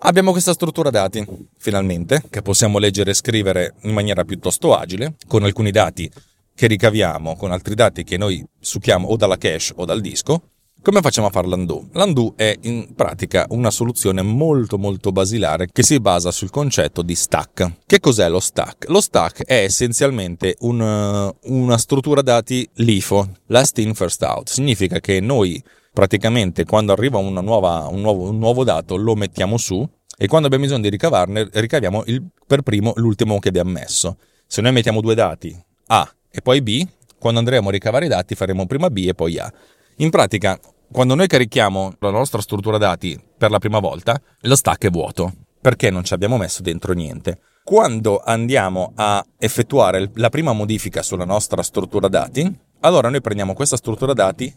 Abbiamo 0.00 0.32
questa 0.32 0.52
struttura 0.52 0.90
dati, 0.90 1.24
finalmente, 1.56 2.22
che 2.28 2.42
possiamo 2.42 2.78
leggere 2.78 3.12
e 3.12 3.14
scrivere 3.14 3.74
in 3.82 3.94
maniera 3.94 4.24
piuttosto 4.24 4.74
agile, 4.74 5.14
con 5.26 5.44
alcuni 5.44 5.70
dati 5.70 6.10
che 6.54 6.66
ricaviamo, 6.66 7.36
con 7.36 7.50
altri 7.50 7.74
dati 7.74 8.04
che 8.04 8.16
noi 8.18 8.44
succhiamo 8.58 9.08
o 9.08 9.16
dalla 9.16 9.38
cache 9.38 9.72
o 9.76 9.84
dal 9.84 10.00
disco, 10.00 10.50
come 10.86 11.00
facciamo 11.00 11.26
a 11.26 11.30
fare 11.30 11.48
l'undo? 11.48 11.88
L'undo 11.94 12.34
è 12.36 12.56
in 12.60 12.94
pratica 12.94 13.44
una 13.48 13.72
soluzione 13.72 14.22
molto 14.22 14.78
molto 14.78 15.10
basilare 15.10 15.66
che 15.72 15.82
si 15.82 15.98
basa 15.98 16.30
sul 16.30 16.50
concetto 16.50 17.02
di 17.02 17.16
stack. 17.16 17.78
Che 17.84 17.98
cos'è 17.98 18.28
lo 18.28 18.38
stack? 18.38 18.88
Lo 18.88 19.00
stack 19.00 19.44
è 19.46 19.64
essenzialmente 19.64 20.54
un, 20.60 21.34
una 21.42 21.78
struttura 21.78 22.22
dati 22.22 22.68
LIFO, 22.74 23.30
last 23.46 23.78
in 23.78 23.94
first 23.94 24.22
out. 24.22 24.48
Significa 24.48 25.00
che 25.00 25.18
noi 25.18 25.60
praticamente 25.92 26.64
quando 26.64 26.92
arriva 26.92 27.20
nuova, 27.20 27.88
un, 27.90 28.00
nuovo, 28.00 28.28
un 28.28 28.38
nuovo 28.38 28.62
dato 28.62 28.94
lo 28.94 29.16
mettiamo 29.16 29.56
su 29.56 29.84
e 30.16 30.28
quando 30.28 30.46
abbiamo 30.46 30.66
bisogno 30.66 30.82
di 30.82 30.90
ricavarne 30.90 31.48
ricaviamo 31.50 32.04
il, 32.06 32.22
per 32.46 32.62
primo 32.62 32.92
l'ultimo 32.94 33.40
che 33.40 33.48
abbiamo 33.48 33.72
messo. 33.72 34.18
Se 34.46 34.62
noi 34.62 34.70
mettiamo 34.70 35.00
due 35.00 35.16
dati 35.16 35.52
A 35.86 36.08
e 36.30 36.40
poi 36.42 36.62
B, 36.62 36.86
quando 37.18 37.40
andremo 37.40 37.70
a 37.70 37.72
ricavare 37.72 38.04
i 38.04 38.08
dati 38.08 38.36
faremo 38.36 38.66
prima 38.66 38.88
B 38.88 39.06
e 39.08 39.14
poi 39.14 39.36
A. 39.40 39.52
In 39.96 40.10
pratica 40.10 40.60
quando 40.90 41.14
noi 41.14 41.26
carichiamo 41.26 41.94
la 41.98 42.10
nostra 42.10 42.40
struttura 42.40 42.78
dati 42.78 43.20
per 43.36 43.50
la 43.50 43.58
prima 43.58 43.78
volta, 43.80 44.20
lo 44.40 44.56
stack 44.56 44.86
è 44.86 44.90
vuoto, 44.90 45.32
perché 45.60 45.90
non 45.90 46.04
ci 46.04 46.14
abbiamo 46.14 46.36
messo 46.36 46.62
dentro 46.62 46.92
niente. 46.92 47.40
Quando 47.64 48.22
andiamo 48.24 48.92
a 48.94 49.24
effettuare 49.38 50.10
la 50.14 50.28
prima 50.28 50.52
modifica 50.52 51.02
sulla 51.02 51.24
nostra 51.24 51.62
struttura 51.62 52.08
dati, 52.08 52.48
allora 52.80 53.08
noi 53.08 53.20
prendiamo 53.20 53.54
questa 53.54 53.76
struttura 53.76 54.12
dati 54.12 54.54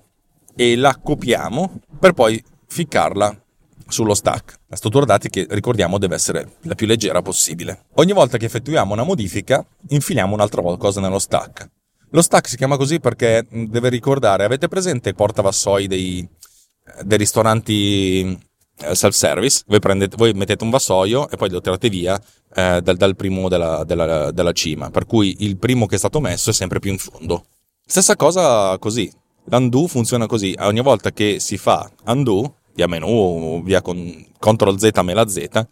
e 0.56 0.76
la 0.76 0.96
copiamo 1.02 1.80
per 2.00 2.14
poi 2.14 2.42
ficcarla 2.68 3.36
sullo 3.88 4.14
stack. 4.14 4.60
La 4.68 4.76
struttura 4.76 5.06
dati 5.06 5.30
che 5.30 5.48
ricordiamo 5.50 5.98
deve 5.98 6.16
essere 6.16 6.58
la 6.62 6.76
più 6.76 6.86
leggera 6.86 7.22
possibile. 7.22 7.86
Ogni 7.96 8.14
volta 8.14 8.38
che 8.38 8.46
effettuiamo 8.46 8.94
una 8.94 9.04
modifica, 9.04 9.66
infiliamo 9.88 10.34
un'altra 10.36 10.62
cosa 10.78 11.02
nello 11.02 11.20
stack. 11.20 11.70
Lo 12.12 12.22
stack 12.22 12.48
si 12.48 12.58
chiama 12.58 12.78
così 12.78 13.00
perché 13.00 13.46
deve 13.50 13.90
ricordare, 13.90 14.44
avete 14.44 14.68
presente 14.68 15.10
il 15.10 15.16
portavassoi 15.16 15.88
dei, 15.88 16.28
dei 17.04 17.18
ristoranti 17.18 18.38
eh, 18.80 18.96
self-service? 18.96 19.64
Voi, 19.68 19.80
prendete, 19.80 20.16
voi 20.18 20.34
mettete 20.34 20.64
un 20.64 20.72
vassoio 20.72 21.30
e 21.30 21.38
poi 21.38 21.50
lo 21.52 21.62
tirate 21.62 21.90
via 21.90 22.20
eh, 22.56 22.82
dal, 22.82 22.98
dal, 22.98 23.16
primo 23.16 23.48
della, 23.48 23.84
della, 23.84 24.32
della 24.32 24.52
cima, 24.54 24.90
per 24.90 25.06
cui 25.06 25.36
il 25.40 25.58
primo 25.58 25.86
che 25.86 25.96
è 25.96 26.00
stato 26.00 26.20
messo 26.20 26.50
è 26.50 26.54
sempre 26.54 26.80
più 26.80 26.92
in 26.92 26.98
fondo. 26.98 27.46
Stessa 27.86 28.16
cosa 28.16 28.76
così, 28.80 29.12
l'undo 29.46 29.88
funziona 29.88 30.26
così, 30.26 30.56
ogni 30.60 30.82
volta 30.82 31.12
che 31.12 31.40
si 31.40 31.58
fa 31.58 31.92
undo, 32.06 32.56
via 32.74 32.88
menu, 32.88 33.62
via 33.64 33.82
con 33.82 34.26
CTRL 34.40 34.78
Z, 34.78 35.00
mela 35.04 35.28
Z, 35.28 35.68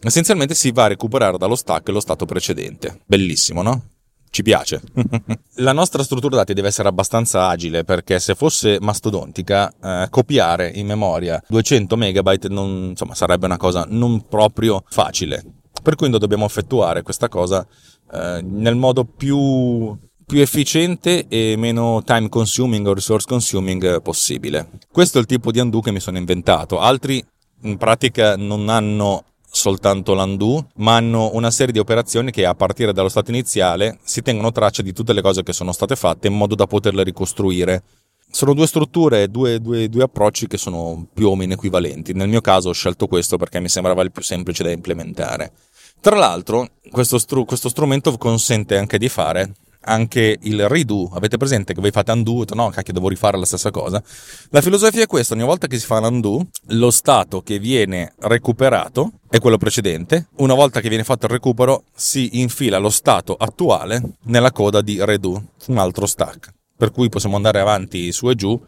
essenzialmente 0.00 0.54
si 0.54 0.70
va 0.70 0.84
a 0.84 0.88
recuperare 0.88 1.38
dallo 1.38 1.56
stack 1.56 1.88
lo 1.88 2.00
stato 2.00 2.24
precedente. 2.24 3.00
Bellissimo, 3.04 3.62
no? 3.62 3.91
Ci 4.32 4.42
piace. 4.42 4.80
la 5.56 5.72
nostra 5.72 6.02
struttura 6.02 6.36
dati 6.36 6.54
deve 6.54 6.68
essere 6.68 6.88
abbastanza 6.88 7.48
agile 7.48 7.84
perché 7.84 8.18
se 8.18 8.34
fosse 8.34 8.78
mastodontica, 8.80 9.72
eh, 9.80 10.06
copiare 10.08 10.72
in 10.74 10.86
memoria 10.86 11.40
200 11.46 11.96
megabyte 11.96 12.48
non, 12.48 12.88
insomma, 12.90 13.14
sarebbe 13.14 13.44
una 13.44 13.58
cosa 13.58 13.86
non 13.88 14.26
proprio 14.26 14.82
facile. 14.88 15.44
Per 15.82 15.96
cui 15.96 16.08
dobbiamo 16.08 16.46
effettuare 16.46 17.02
questa 17.02 17.28
cosa 17.28 17.66
eh, 18.10 18.40
nel 18.42 18.74
modo 18.76 19.04
più, 19.04 19.94
più 20.24 20.40
efficiente 20.40 21.26
e 21.28 21.54
meno 21.58 22.02
time 22.02 22.30
consuming 22.30 22.86
o 22.86 22.94
resource 22.94 23.26
consuming 23.28 24.00
possibile. 24.00 24.70
Questo 24.90 25.18
è 25.18 25.20
il 25.20 25.26
tipo 25.26 25.52
di 25.52 25.58
undo 25.58 25.80
che 25.80 25.92
mi 25.92 26.00
sono 26.00 26.16
inventato. 26.16 26.80
Altri 26.80 27.22
in 27.64 27.76
pratica 27.76 28.36
non 28.36 28.70
hanno 28.70 29.24
soltanto 29.54 30.14
l'undo, 30.14 30.68
ma 30.76 30.96
hanno 30.96 31.30
una 31.34 31.50
serie 31.50 31.74
di 31.74 31.78
operazioni 31.78 32.30
che 32.30 32.46
a 32.46 32.54
partire 32.54 32.94
dallo 32.94 33.10
stato 33.10 33.30
iniziale 33.30 33.98
si 34.02 34.22
tengono 34.22 34.50
traccia 34.50 34.80
di 34.80 34.94
tutte 34.94 35.12
le 35.12 35.20
cose 35.20 35.42
che 35.42 35.52
sono 35.52 35.72
state 35.72 35.94
fatte 35.94 36.26
in 36.26 36.34
modo 36.34 36.54
da 36.54 36.66
poterle 36.66 37.04
ricostruire. 37.04 37.82
Sono 38.30 38.54
due 38.54 38.66
strutture, 38.66 39.28
due, 39.28 39.60
due, 39.60 39.90
due 39.90 40.04
approcci 40.04 40.46
che 40.46 40.56
sono 40.56 41.06
più 41.12 41.28
o 41.28 41.36
meno 41.36 41.52
equivalenti. 41.52 42.14
Nel 42.14 42.30
mio 42.30 42.40
caso 42.40 42.70
ho 42.70 42.72
scelto 42.72 43.06
questo 43.06 43.36
perché 43.36 43.60
mi 43.60 43.68
sembrava 43.68 44.02
il 44.02 44.10
più 44.10 44.22
semplice 44.22 44.62
da 44.62 44.70
implementare. 44.70 45.52
Tra 46.00 46.16
l'altro, 46.16 46.68
questo, 46.90 47.18
stru- 47.18 47.46
questo 47.46 47.68
strumento 47.68 48.16
consente 48.16 48.78
anche 48.78 48.96
di 48.96 49.10
fare 49.10 49.52
anche 49.84 50.38
il 50.40 50.68
redo. 50.68 51.10
Avete 51.12 51.36
presente 51.36 51.74
che 51.74 51.80
voi 51.80 51.90
fate 51.90 52.10
undo? 52.12 52.44
No, 52.54 52.70
cacchio, 52.70 52.92
devo 52.92 53.08
rifare 53.08 53.38
la 53.38 53.44
stessa 53.44 53.70
cosa. 53.70 54.02
La 54.50 54.60
filosofia 54.60 55.02
è 55.02 55.06
questa: 55.06 55.34
ogni 55.34 55.44
volta 55.44 55.66
che 55.66 55.78
si 55.78 55.86
fa 55.86 55.98
un 55.98 56.04
undo, 56.04 56.46
lo 56.68 56.90
stato 56.90 57.42
che 57.42 57.58
viene 57.58 58.14
recuperato 58.20 59.12
è 59.28 59.38
quello 59.38 59.58
precedente. 59.58 60.28
Una 60.36 60.54
volta 60.54 60.80
che 60.80 60.88
viene 60.88 61.04
fatto 61.04 61.26
il 61.26 61.32
recupero, 61.32 61.84
si 61.94 62.40
infila 62.40 62.78
lo 62.78 62.90
stato 62.90 63.34
attuale 63.34 64.16
nella 64.24 64.52
coda 64.52 64.80
di 64.80 65.02
redo, 65.04 65.50
un 65.66 65.78
altro 65.78 66.06
stack. 66.06 66.52
Per 66.76 66.90
cui 66.90 67.08
possiamo 67.08 67.36
andare 67.36 67.60
avanti 67.60 68.10
su 68.12 68.28
e 68.28 68.34
giù 68.34 68.60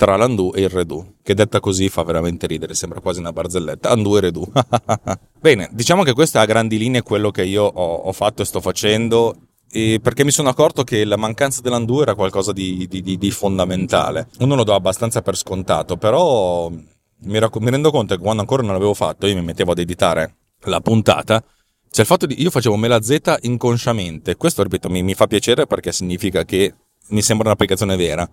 tra 0.00 0.16
l'undo 0.16 0.54
e 0.54 0.62
il 0.62 0.70
redo, 0.70 1.16
che 1.22 1.34
detta 1.34 1.60
così 1.60 1.90
fa 1.90 2.02
veramente 2.04 2.46
ridere, 2.46 2.72
sembra 2.72 3.00
quasi 3.00 3.18
una 3.18 3.34
barzelletta. 3.34 3.92
Undo 3.92 4.16
e 4.16 4.20
redo. 4.22 4.50
Bene, 5.38 5.68
diciamo 5.72 6.04
che 6.04 6.14
questo 6.14 6.38
è 6.38 6.40
a 6.40 6.46
grandi 6.46 6.78
linee 6.78 7.02
quello 7.02 7.30
che 7.30 7.44
io 7.44 7.64
ho, 7.64 7.94
ho 7.96 8.12
fatto 8.12 8.40
e 8.40 8.46
sto 8.46 8.62
facendo 8.62 9.36
perché 9.70 10.24
mi 10.24 10.30
sono 10.30 10.48
accorto 10.48 10.82
che 10.82 11.04
la 11.04 11.16
mancanza 11.16 11.60
dell'undo 11.60 12.02
era 12.02 12.14
qualcosa 12.14 12.52
di, 12.52 12.86
di, 12.88 13.16
di, 13.16 13.30
fondamentale. 13.30 14.28
Uno 14.40 14.56
lo 14.56 14.64
do 14.64 14.74
abbastanza 14.74 15.22
per 15.22 15.36
scontato, 15.36 15.96
però 15.96 16.68
mi, 16.68 17.38
rac- 17.38 17.56
mi, 17.58 17.70
rendo 17.70 17.90
conto 17.90 18.16
che 18.16 18.20
quando 18.20 18.42
ancora 18.42 18.62
non 18.62 18.72
l'avevo 18.72 18.94
fatto, 18.94 19.26
io 19.26 19.34
mi 19.34 19.42
mettevo 19.42 19.72
ad 19.72 19.78
editare 19.78 20.36
la 20.64 20.80
puntata. 20.80 21.42
Cioè 21.92 22.00
il 22.02 22.06
fatto 22.06 22.26
di 22.26 22.40
io 22.40 22.50
facevo 22.50 22.76
mela 22.76 23.00
Z 23.00 23.38
inconsciamente. 23.42 24.36
Questo, 24.36 24.62
ripeto, 24.62 24.88
mi, 24.88 25.02
mi 25.02 25.14
fa 25.14 25.26
piacere 25.26 25.66
perché 25.66 25.92
significa 25.92 26.44
che 26.44 26.74
mi 27.08 27.22
sembra 27.22 27.48
un'applicazione 27.48 27.96
vera 27.96 28.28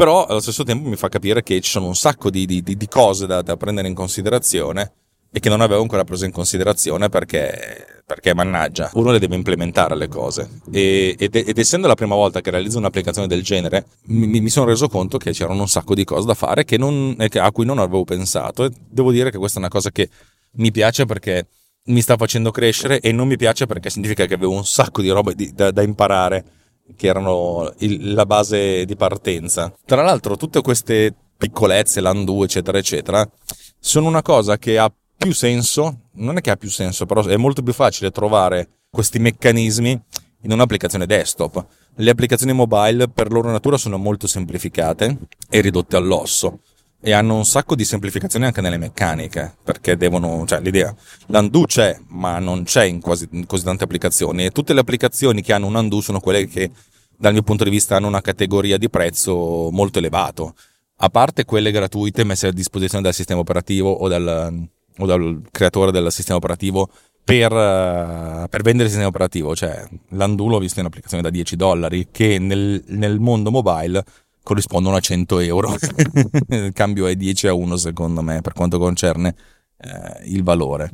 però 0.00 0.24
allo 0.24 0.40
stesso 0.40 0.62
tempo 0.62 0.88
mi 0.88 0.96
fa 0.96 1.10
capire 1.10 1.42
che 1.42 1.60
ci 1.60 1.70
sono 1.70 1.84
un 1.86 1.94
sacco 1.94 2.30
di, 2.30 2.46
di, 2.46 2.62
di 2.62 2.88
cose 2.88 3.26
da, 3.26 3.42
da, 3.42 3.58
prendere 3.58 3.86
in 3.86 3.92
considerazione 3.94 4.92
e 5.32 5.38
che 5.38 5.48
non 5.48 5.60
avevo 5.60 5.82
ancora 5.82 6.04
preso 6.04 6.24
in 6.24 6.32
considerazione 6.32 7.08
perché, 7.08 8.02
perché 8.04 8.34
mannaggia, 8.34 8.90
uno 8.94 9.12
le 9.12 9.18
deve 9.18 9.36
implementare 9.36 9.96
le 9.96 10.08
cose 10.08 10.60
e, 10.72 11.14
ed, 11.18 11.34
ed, 11.36 11.56
essendo 11.56 11.86
la 11.86 11.94
prima 11.94 12.16
volta 12.16 12.40
che 12.40 12.50
realizzo 12.50 12.78
un'applicazione 12.78 13.28
del 13.28 13.42
genere 13.42 13.86
mi, 14.06 14.40
mi, 14.40 14.48
sono 14.48 14.66
reso 14.66 14.88
conto 14.88 15.18
che 15.18 15.30
c'erano 15.30 15.60
un 15.60 15.68
sacco 15.68 15.94
di 15.94 16.04
cose 16.04 16.26
da 16.26 16.34
fare 16.34 16.64
non, 16.78 17.14
a 17.18 17.52
cui 17.52 17.64
non 17.64 17.78
avevo 17.78 18.04
pensato 18.04 18.64
e 18.64 18.70
devo 18.88 19.12
dire 19.12 19.30
che 19.30 19.38
questa 19.38 19.58
è 19.58 19.60
una 19.60 19.70
cosa 19.70 19.90
che 19.90 20.08
mi 20.52 20.72
piace 20.72 21.06
perché 21.06 21.46
mi 21.84 22.00
sta 22.00 22.16
facendo 22.16 22.50
crescere 22.50 23.00
e 23.00 23.12
non 23.12 23.28
mi 23.28 23.36
piace 23.36 23.66
perché 23.66 23.88
significa 23.88 24.26
che 24.26 24.34
avevo 24.34 24.52
un 24.52 24.66
sacco 24.66 25.00
di 25.00 25.10
roba 25.10 25.32
da, 25.54 25.70
da 25.70 25.82
imparare 25.82 26.44
che 26.96 27.06
erano 27.06 27.72
il, 27.78 28.12
la 28.14 28.26
base 28.26 28.84
di 28.84 28.96
partenza. 28.96 29.72
Tra 29.84 30.02
l'altro, 30.02 30.36
tutte 30.36 30.60
queste 30.60 31.14
piccolezze, 31.36 32.00
l'undo, 32.00 32.42
eccetera, 32.44 32.78
eccetera, 32.78 33.28
sono 33.78 34.08
una 34.08 34.22
cosa 34.22 34.58
che 34.58 34.78
ha 34.78 34.92
più 35.20 35.34
senso, 35.34 36.08
non 36.12 36.38
è 36.38 36.40
che 36.40 36.50
ha 36.50 36.56
più 36.56 36.70
senso, 36.70 37.04
però 37.04 37.22
è 37.22 37.36
molto 37.36 37.62
più 37.62 37.74
facile 37.74 38.10
trovare 38.10 38.68
questi 38.88 39.18
meccanismi 39.18 40.02
in 40.42 40.52
un'applicazione 40.52 41.04
desktop. 41.04 41.66
Le 41.96 42.10
applicazioni 42.10 42.54
mobile 42.54 43.06
per 43.08 43.30
loro 43.30 43.50
natura 43.50 43.76
sono 43.76 43.98
molto 43.98 44.26
semplificate 44.26 45.18
e 45.50 45.60
ridotte 45.60 45.96
all'osso 45.96 46.60
e 47.02 47.12
hanno 47.12 47.36
un 47.36 47.44
sacco 47.44 47.74
di 47.74 47.84
semplificazioni 47.84 48.46
anche 48.46 48.62
nelle 48.62 48.78
meccaniche, 48.78 49.56
perché 49.62 49.98
devono, 49.98 50.46
cioè 50.46 50.60
l'idea, 50.60 50.94
l'undo 51.26 51.64
c'è, 51.64 51.98
ma 52.08 52.38
non 52.38 52.62
c'è 52.62 52.84
in 52.84 53.02
quasi, 53.02 53.28
in 53.32 53.44
così 53.44 53.64
tante 53.64 53.84
applicazioni 53.84 54.46
e 54.46 54.50
tutte 54.50 54.72
le 54.72 54.80
applicazioni 54.80 55.42
che 55.42 55.52
hanno 55.52 55.66
un 55.66 55.74
undo 55.74 56.00
sono 56.00 56.20
quelle 56.20 56.46
che 56.46 56.70
dal 57.14 57.32
mio 57.34 57.42
punto 57.42 57.64
di 57.64 57.70
vista 57.70 57.96
hanno 57.96 58.06
una 58.06 58.22
categoria 58.22 58.78
di 58.78 58.88
prezzo 58.88 59.68
molto 59.70 59.98
elevato, 59.98 60.54
a 60.96 61.10
parte 61.10 61.44
quelle 61.44 61.70
gratuite 61.70 62.24
messe 62.24 62.46
a 62.46 62.52
disposizione 62.52 63.04
dal 63.04 63.12
sistema 63.12 63.40
operativo 63.40 63.90
o 63.90 64.08
dal, 64.08 64.68
o 64.98 65.06
dal 65.06 65.42
creatore 65.50 65.90
del 65.90 66.10
sistema 66.12 66.38
operativo 66.38 66.88
per, 67.22 67.48
per, 67.48 68.62
vendere 68.62 68.84
il 68.84 68.88
sistema 68.88 69.06
operativo, 69.06 69.54
cioè 69.54 69.86
l'undo 70.08 70.46
l'ho 70.46 70.58
visto 70.58 70.80
in 70.80 70.86
applicazione 70.86 71.22
da 71.22 71.30
10 71.30 71.56
dollari 71.56 72.08
che 72.10 72.38
nel, 72.38 72.82
nel 72.88 73.20
mondo 73.20 73.50
mobile 73.50 74.04
corrispondono 74.42 74.96
a 74.96 75.00
100 75.00 75.38
euro. 75.40 75.74
il 76.48 76.72
cambio 76.72 77.06
è 77.06 77.14
10 77.14 77.46
a 77.46 77.54
1 77.54 77.76
secondo 77.76 78.22
me 78.22 78.40
per 78.40 78.52
quanto 78.52 78.78
concerne 78.78 79.34
eh, 79.78 80.28
il 80.28 80.42
valore. 80.42 80.90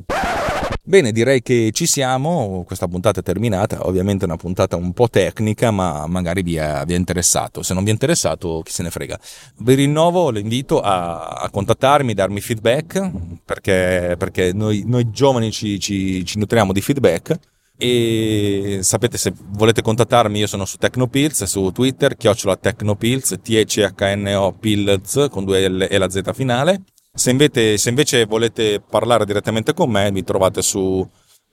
Bene, 0.87 1.11
direi 1.11 1.41
che 1.41 1.71
ci 1.73 1.85
siamo, 1.85 2.63
questa 2.65 2.87
puntata 2.87 3.19
è 3.19 3.23
terminata, 3.23 3.85
ovviamente 3.85 4.23
è 4.23 4.25
una 4.25 4.37
puntata 4.37 4.77
un 4.77 4.93
po' 4.93 5.09
tecnica, 5.09 5.69
ma 5.69 6.07
magari 6.07 6.43
vi 6.43 6.55
è, 6.55 6.83
vi 6.85 6.93
è 6.93 6.95
interessato. 6.95 7.61
Se 7.61 7.73
non 7.73 7.83
vi 7.83 7.89
è 7.89 7.91
interessato, 7.91 8.61
chi 8.63 8.71
se 8.71 8.83
ne 8.83 8.89
frega. 8.89 9.19
Vi 9.57 9.73
rinnovo 9.73 10.29
l'invito 10.29 10.79
a, 10.79 11.25
a 11.25 11.49
contattarmi, 11.49 12.13
darmi 12.13 12.39
feedback, 12.39 13.11
perché, 13.43 14.15
perché 14.17 14.53
noi, 14.53 14.83
noi, 14.85 15.09
giovani 15.11 15.51
ci, 15.51 15.77
ci, 15.77 16.23
ci 16.23 16.39
nutriamo 16.39 16.71
di 16.71 16.79
feedback 16.79 17.37
e 17.75 18.79
sapete 18.81 19.17
se 19.17 19.33
volete 19.49 19.81
contattarmi 19.81 20.39
io 20.39 20.47
sono 20.47 20.65
su 20.65 20.77
Tecnopills 20.77 21.43
su 21.43 21.69
Twitter 21.71 22.17
chiocciola 22.17 22.55
Tecnopills 22.55 23.37
T-E-C-H-N-O 23.39 24.53
Pills 24.53 25.27
con 25.29 25.45
due 25.45 25.69
L 25.69 25.87
e 25.87 25.97
la 25.99 26.09
Z 26.09 26.21
finale 26.33 26.81
se 27.17 27.31
invece, 27.31 27.77
se 27.77 27.89
invece 27.89 28.25
volete 28.25 28.79
parlare 28.79 29.25
direttamente 29.25 29.73
con 29.73 29.89
me 29.89 30.11
mi 30.11 30.23
trovate 30.23 30.61
su 30.61 31.05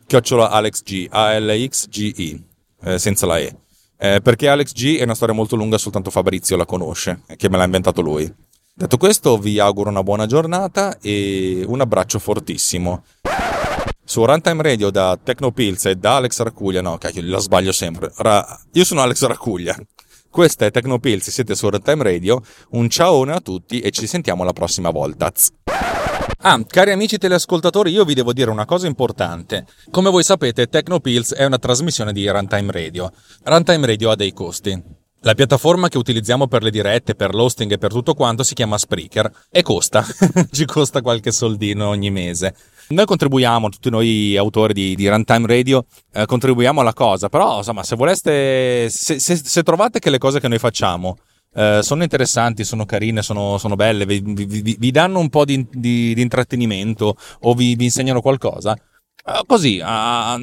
chiocciola 0.07 0.51
AlexG 0.51 1.07
A-L-X-G-I 1.09 2.45
eh, 2.83 2.99
senza 2.99 3.25
la 3.25 3.39
E 3.39 3.57
eh, 3.97 4.21
perché 4.21 4.49
Alex 4.49 4.73
G 4.73 4.99
è 4.99 5.05
una 5.05 5.15
storia 5.15 5.35
molto 5.35 5.57
lunga 5.57 5.79
soltanto 5.79 6.11
Fabrizio 6.11 6.57
la 6.57 6.67
conosce 6.67 7.23
che 7.37 7.49
me 7.49 7.57
l'ha 7.57 7.65
inventato 7.65 8.03
lui 8.03 8.31
detto 8.75 8.99
questo 8.99 9.39
vi 9.39 9.59
auguro 9.59 9.89
una 9.89 10.03
buona 10.03 10.27
giornata 10.27 10.99
e 11.01 11.65
un 11.67 11.81
abbraccio 11.81 12.19
fortissimo 12.19 13.03
su 14.07 14.23
Runtime 14.23 14.63
Radio 14.63 14.91
da 14.91 15.19
Tecnopills 15.21 15.87
e 15.87 15.97
da 15.97 16.17
Alex 16.17 16.43
Racuglia, 16.43 16.83
no, 16.83 16.99
cacchio, 16.99 17.23
la 17.25 17.39
sbaglio 17.39 17.73
sempre. 17.73 18.13
Ra- 18.17 18.61
io 18.73 18.85
sono 18.85 19.01
Alex 19.01 19.25
Racuglia. 19.25 19.75
Questa 20.35 20.67
è 20.67 20.73
Tecnopills, 20.73 21.31
siete 21.31 21.55
su 21.55 21.71
Runtime 21.71 22.03
Radio. 22.03 22.43
Un 22.71 22.89
ciaone 22.89 23.35
a 23.35 23.39
tutti 23.39 23.79
e 23.79 23.93
ci 23.93 24.09
sentiamo 24.09 24.43
la 24.43 24.53
prossima 24.53 24.91
volta. 24.91 25.33
Ah, 26.39 26.61
cari 26.67 26.91
amici 26.91 27.19
teleascoltatori, 27.19 27.93
io 27.93 28.05
vi 28.05 28.15
devo 28.15 28.33
dire 28.33 28.51
una 28.51 28.65
cosa 28.65 28.89
importante. 28.89 29.65
Come 29.93 30.11
voi 30.11 30.25
sapete, 30.25 30.67
Tecnopills 30.67 31.35
è 31.35 31.45
una 31.45 31.61
trasmissione 31.61 32.13
di 32.13 32.29
Runtime 32.29 32.73
Radio. 32.73 33.13
Runtime 33.45 33.87
Radio 33.87 34.11
ha 34.11 34.17
dei 34.17 34.33
costi. 34.33 34.83
La 35.21 35.35
piattaforma 35.35 35.89
che 35.89 35.99
utilizziamo 35.99 36.49
per 36.49 36.65
le 36.65 36.71
dirette, 36.71 37.15
per 37.15 37.33
l'hosting 37.33 37.71
e 37.71 37.79
per 37.79 37.93
tutto 37.93 38.15
quanto 38.15 38.43
si 38.43 38.55
chiama 38.55 38.77
Spreaker 38.77 39.31
e 39.51 39.63
costa, 39.63 40.05
ci 40.51 40.65
costa 40.65 41.01
qualche 41.01 41.31
soldino 41.31 41.87
ogni 41.87 42.11
mese. 42.11 42.57
Noi 42.89 43.07
contribuiamo, 43.07 43.69
tutti 43.69 43.91
noi 43.91 44.37
autori 44.37 44.75
di, 44.75 44.95
di 44.95 45.09
Runtime 45.09 45.47
Radio, 45.47 45.87
eh, 46.13 46.27
contribuiamo 46.27 46.81
alla 46.81 46.93
cosa, 46.93 47.29
però 47.29 47.59
insomma 47.59 47.83
se 47.83 47.97
voleste, 47.97 48.89
se, 48.91 49.19
se, 49.19 49.37
se 49.37 49.63
trovate 49.63 49.99
che 49.99 50.11
le 50.11 50.19
cose 50.19 50.39
che 50.39 50.49
noi 50.49 50.59
facciamo 50.59 51.17
eh, 51.55 51.81
sono 51.83 52.03
interessanti, 52.03 52.65
sono 52.65 52.85
carine, 52.85 53.23
sono, 53.23 53.59
sono 53.59 53.77
belle, 53.77 54.05
vi, 54.05 54.21
vi, 54.21 54.77
vi, 54.79 54.91
danno 54.91 55.19
un 55.19 55.31
po' 55.31 55.45
di, 55.45 55.67
di, 55.71 56.13
di 56.15 56.21
intrattenimento 56.21 57.17
o 57.41 57.55
vi, 57.55 57.77
insegnano 57.79 58.21
qualcosa, 58.21 58.75
eh, 58.75 59.43
così, 59.47 59.81
a, 59.83 60.39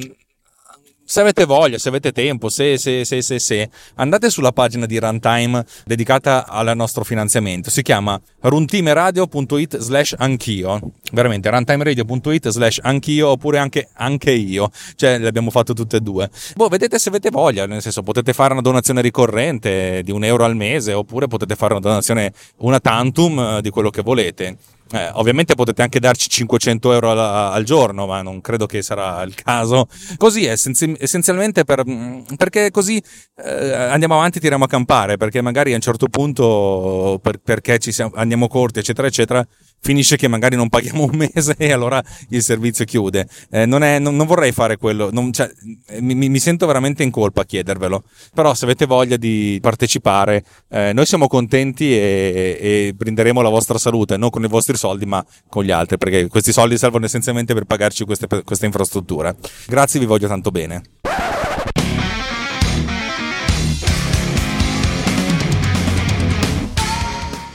se 1.12 1.20
avete 1.20 1.44
voglia, 1.44 1.76
se 1.76 1.90
avete 1.90 2.10
tempo, 2.10 2.48
se, 2.48 2.78
se, 2.78 3.04
se, 3.04 3.20
se, 3.20 3.38
se, 3.38 3.68
andate 3.96 4.30
sulla 4.30 4.50
pagina 4.50 4.86
di 4.86 4.98
Runtime 4.98 5.62
dedicata 5.84 6.46
al 6.48 6.74
nostro 6.74 7.04
finanziamento. 7.04 7.68
Si 7.68 7.82
chiama 7.82 8.18
runtimeradio.it 8.40 9.76
slash 9.76 10.14
anch'io. 10.16 10.80
Veramente, 11.12 11.50
runtimeradio.it 11.50 12.48
slash 12.48 12.78
anch'io 12.82 13.28
oppure 13.28 13.58
anche, 13.58 13.90
anche 13.92 14.30
io. 14.30 14.70
Cioè, 14.94 15.18
le 15.18 15.28
abbiamo 15.28 15.50
fatte 15.50 15.74
tutte 15.74 15.98
e 15.98 16.00
due. 16.00 16.30
Boh, 16.56 16.68
vedete 16.68 16.98
se 16.98 17.10
avete 17.10 17.28
voglia, 17.28 17.66
nel 17.66 17.82
senso, 17.82 18.02
potete 18.02 18.32
fare 18.32 18.54
una 18.54 18.62
donazione 18.62 19.02
ricorrente 19.02 20.00
di 20.02 20.12
un 20.12 20.24
euro 20.24 20.46
al 20.46 20.56
mese 20.56 20.94
oppure 20.94 21.26
potete 21.26 21.56
fare 21.56 21.74
una 21.74 21.82
donazione, 21.82 22.32
una 22.60 22.80
tantum 22.80 23.38
eh, 23.38 23.60
di 23.60 23.68
quello 23.68 23.90
che 23.90 24.00
volete. 24.00 24.56
Eh, 24.92 25.10
ovviamente 25.14 25.54
potete 25.54 25.80
anche 25.80 25.98
darci 26.00 26.28
500 26.28 26.92
euro 26.92 27.10
al, 27.12 27.18
al, 27.18 27.64
giorno, 27.64 28.06
ma 28.06 28.20
non 28.20 28.42
credo 28.42 28.66
che 28.66 28.82
sarà 28.82 29.22
il 29.22 29.34
caso. 29.34 29.88
Così 30.18 30.44
è 30.44 30.52
essenzialmente 30.52 31.64
per, 31.64 31.82
mm, 31.88 32.34
perché 32.36 32.70
così 32.70 33.02
eh, 33.42 33.72
andiamo 33.72 34.14
avanti, 34.14 34.38
tiriamo 34.38 34.64
a 34.64 34.68
campare, 34.68 35.16
perché 35.16 35.40
magari 35.40 35.72
a 35.72 35.76
un 35.76 35.80
certo 35.80 36.08
punto, 36.08 37.18
per, 37.22 37.38
perché 37.38 37.78
ci 37.78 37.90
siamo, 37.90 38.12
andiamo 38.14 38.48
corti, 38.48 38.80
eccetera, 38.80 39.06
eccetera, 39.06 39.46
finisce 39.82 40.16
che 40.16 40.28
magari 40.28 40.54
non 40.56 40.68
paghiamo 40.68 41.02
un 41.04 41.28
mese 41.34 41.54
e 41.58 41.72
allora 41.72 42.02
il 42.28 42.42
servizio 42.42 42.84
chiude. 42.84 43.26
Eh, 43.50 43.66
non, 43.66 43.82
è, 43.82 43.98
non, 43.98 44.16
non, 44.16 44.26
vorrei 44.26 44.52
fare 44.52 44.76
quello, 44.76 45.10
non, 45.12 45.32
cioè, 45.32 45.50
mi, 45.98 46.14
mi, 46.14 46.38
sento 46.38 46.66
veramente 46.66 47.02
in 47.02 47.10
colpa 47.10 47.42
a 47.42 47.44
chiedervelo, 47.44 48.04
però 48.32 48.54
se 48.54 48.64
avete 48.64 48.86
voglia 48.86 49.16
di 49.16 49.58
partecipare, 49.60 50.44
eh, 50.70 50.92
noi 50.92 51.04
siamo 51.04 51.26
contenti 51.26 51.92
e, 51.92 52.58
e 52.60 52.94
brinderemo 52.94 53.42
la 53.42 53.48
vostra 53.48 53.76
salute, 53.76 54.16
non 54.16 54.30
con 54.30 54.44
i 54.44 54.48
vostri 54.48 54.76
soldi 54.76 55.04
ma 55.04 55.24
con 55.48 55.64
gli 55.64 55.72
altri, 55.72 55.98
perché 55.98 56.28
questi 56.28 56.52
soldi 56.52 56.78
servono 56.78 57.04
essenzialmente 57.04 57.52
per 57.52 57.64
pagarci 57.64 58.04
queste, 58.04 58.26
questa 58.44 58.66
infrastruttura. 58.66 59.34
Grazie, 59.66 59.98
vi 59.98 60.06
voglio 60.06 60.28
tanto 60.28 60.50
bene. 60.50 60.82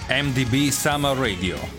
MDB 0.10 0.70
Summer 0.70 1.16
Radio, 1.16 1.58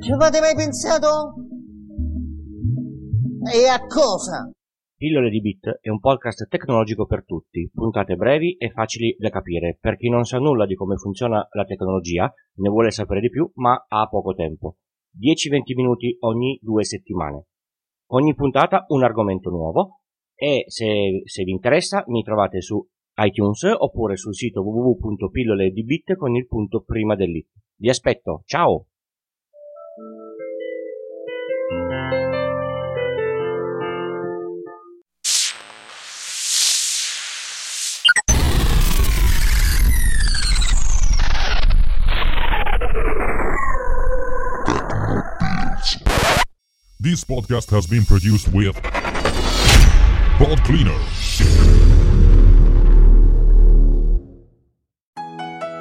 Ci 0.00 0.12
avete 0.12 0.40
mai 0.40 0.54
pensato? 0.54 1.34
E 3.52 3.68
a 3.68 3.86
cosa? 3.86 4.50
Pillole 4.96 5.28
di 5.28 5.42
Bit 5.42 5.78
è 5.82 5.90
un 5.90 6.00
podcast 6.00 6.48
tecnologico 6.48 7.04
per 7.04 7.26
tutti, 7.26 7.70
puntate 7.70 8.16
brevi 8.16 8.56
e 8.56 8.70
facili 8.70 9.14
da 9.18 9.28
capire 9.28 9.76
per 9.78 9.96
chi 9.96 10.08
non 10.08 10.24
sa 10.24 10.38
nulla 10.38 10.64
di 10.64 10.74
come 10.74 10.96
funziona 10.96 11.46
la 11.52 11.64
tecnologia, 11.64 12.32
ne 12.54 12.68
vuole 12.70 12.90
sapere 12.90 13.20
di 13.20 13.28
più, 13.28 13.50
ma 13.56 13.84
ha 13.86 14.08
poco 14.08 14.32
tempo. 14.32 14.76
10-20 15.18 15.76
minuti 15.76 16.16
ogni 16.20 16.58
due 16.62 16.82
settimane. 16.82 17.48
Ogni 18.12 18.34
puntata 18.34 18.86
un 18.88 19.04
argomento 19.04 19.50
nuovo 19.50 20.00
e 20.34 20.64
se, 20.68 21.20
se 21.24 21.44
vi 21.44 21.50
interessa 21.50 22.04
mi 22.06 22.22
trovate 22.22 22.62
su 22.62 22.82
iTunes 23.22 23.64
oppure 23.64 24.16
sul 24.16 24.34
sito 24.34 24.62
www.pilloledibit 24.62 26.16
con 26.16 26.34
il 26.36 26.46
punto 26.46 26.80
prima 26.84 27.14
dell'it. 27.14 27.50
Vi 27.76 27.90
aspetto, 27.90 28.42
ciao! 28.46 28.86
This 47.10 47.24
podcast 47.24 47.70
has 47.70 47.88
been 47.88 48.04
produced 48.04 48.46
with 48.52 48.80
Pod 50.38 50.62
Cleaner. 50.62 50.96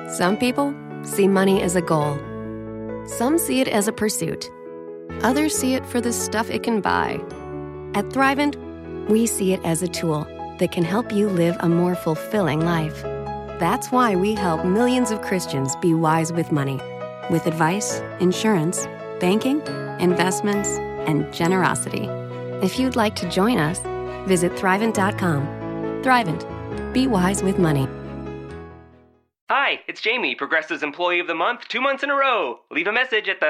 Some 0.10 0.38
people 0.38 0.74
see 1.04 1.28
money 1.28 1.62
as 1.62 1.76
a 1.76 1.84
goal. 1.84 2.18
Some 3.06 3.38
see 3.38 3.62
it 3.62 3.68
as 3.68 3.88
a 3.88 3.92
pursuit. 3.92 4.50
Others 5.22 5.56
see 5.56 5.76
it 5.76 5.86
for 5.86 6.02
the 6.02 6.12
stuff 6.12 6.50
it 6.50 6.64
can 6.64 6.82
buy. 6.82 7.22
At 7.94 8.06
Thrivent, 8.06 8.56
we 9.08 9.28
see 9.28 9.54
it 9.54 9.64
as 9.64 9.84
a 9.84 9.88
tool 9.88 10.24
that 10.58 10.72
can 10.72 10.84
help 10.84 11.12
you 11.12 11.30
live 11.30 11.58
a 11.60 11.70
more 11.70 11.94
fulfilling 11.94 12.62
life. 12.62 13.04
That's 13.60 13.92
why 13.92 14.16
we 14.16 14.34
help 14.34 14.66
millions 14.66 15.12
of 15.12 15.22
Christians 15.22 15.76
be 15.76 15.94
wise 15.94 16.34
with 16.34 16.52
money, 16.52 16.80
with 17.30 17.46
advice, 17.46 18.02
insurance, 18.20 18.88
banking, 19.20 19.62
investments, 20.00 20.80
and 21.10 21.34
generosity. 21.34 22.06
If 22.66 22.80
you'd 22.80 22.96
like 22.96 23.16
to 23.18 23.30
join 23.30 23.58
us, 23.58 23.80
visit 24.28 24.52
Thrivent.com. 24.54 25.46
Thrivent. 26.04 26.94
Be 26.94 27.08
wise 27.08 27.44
with 27.44 27.58
money. 27.58 27.88
Hi, 29.50 29.80
it's 29.88 30.02
Jamie, 30.02 30.36
Progressive's 30.36 30.84
Employee 30.84 31.20
of 31.20 31.26
the 31.26 31.34
Month, 31.34 31.68
two 31.68 31.82
months 31.82 32.04
in 32.04 32.12
a 32.12 32.16
row. 32.16 32.60
Leave 32.70 32.88
a 32.88 32.92
message 32.92 33.28
at 33.28 33.40
the. 33.40 33.50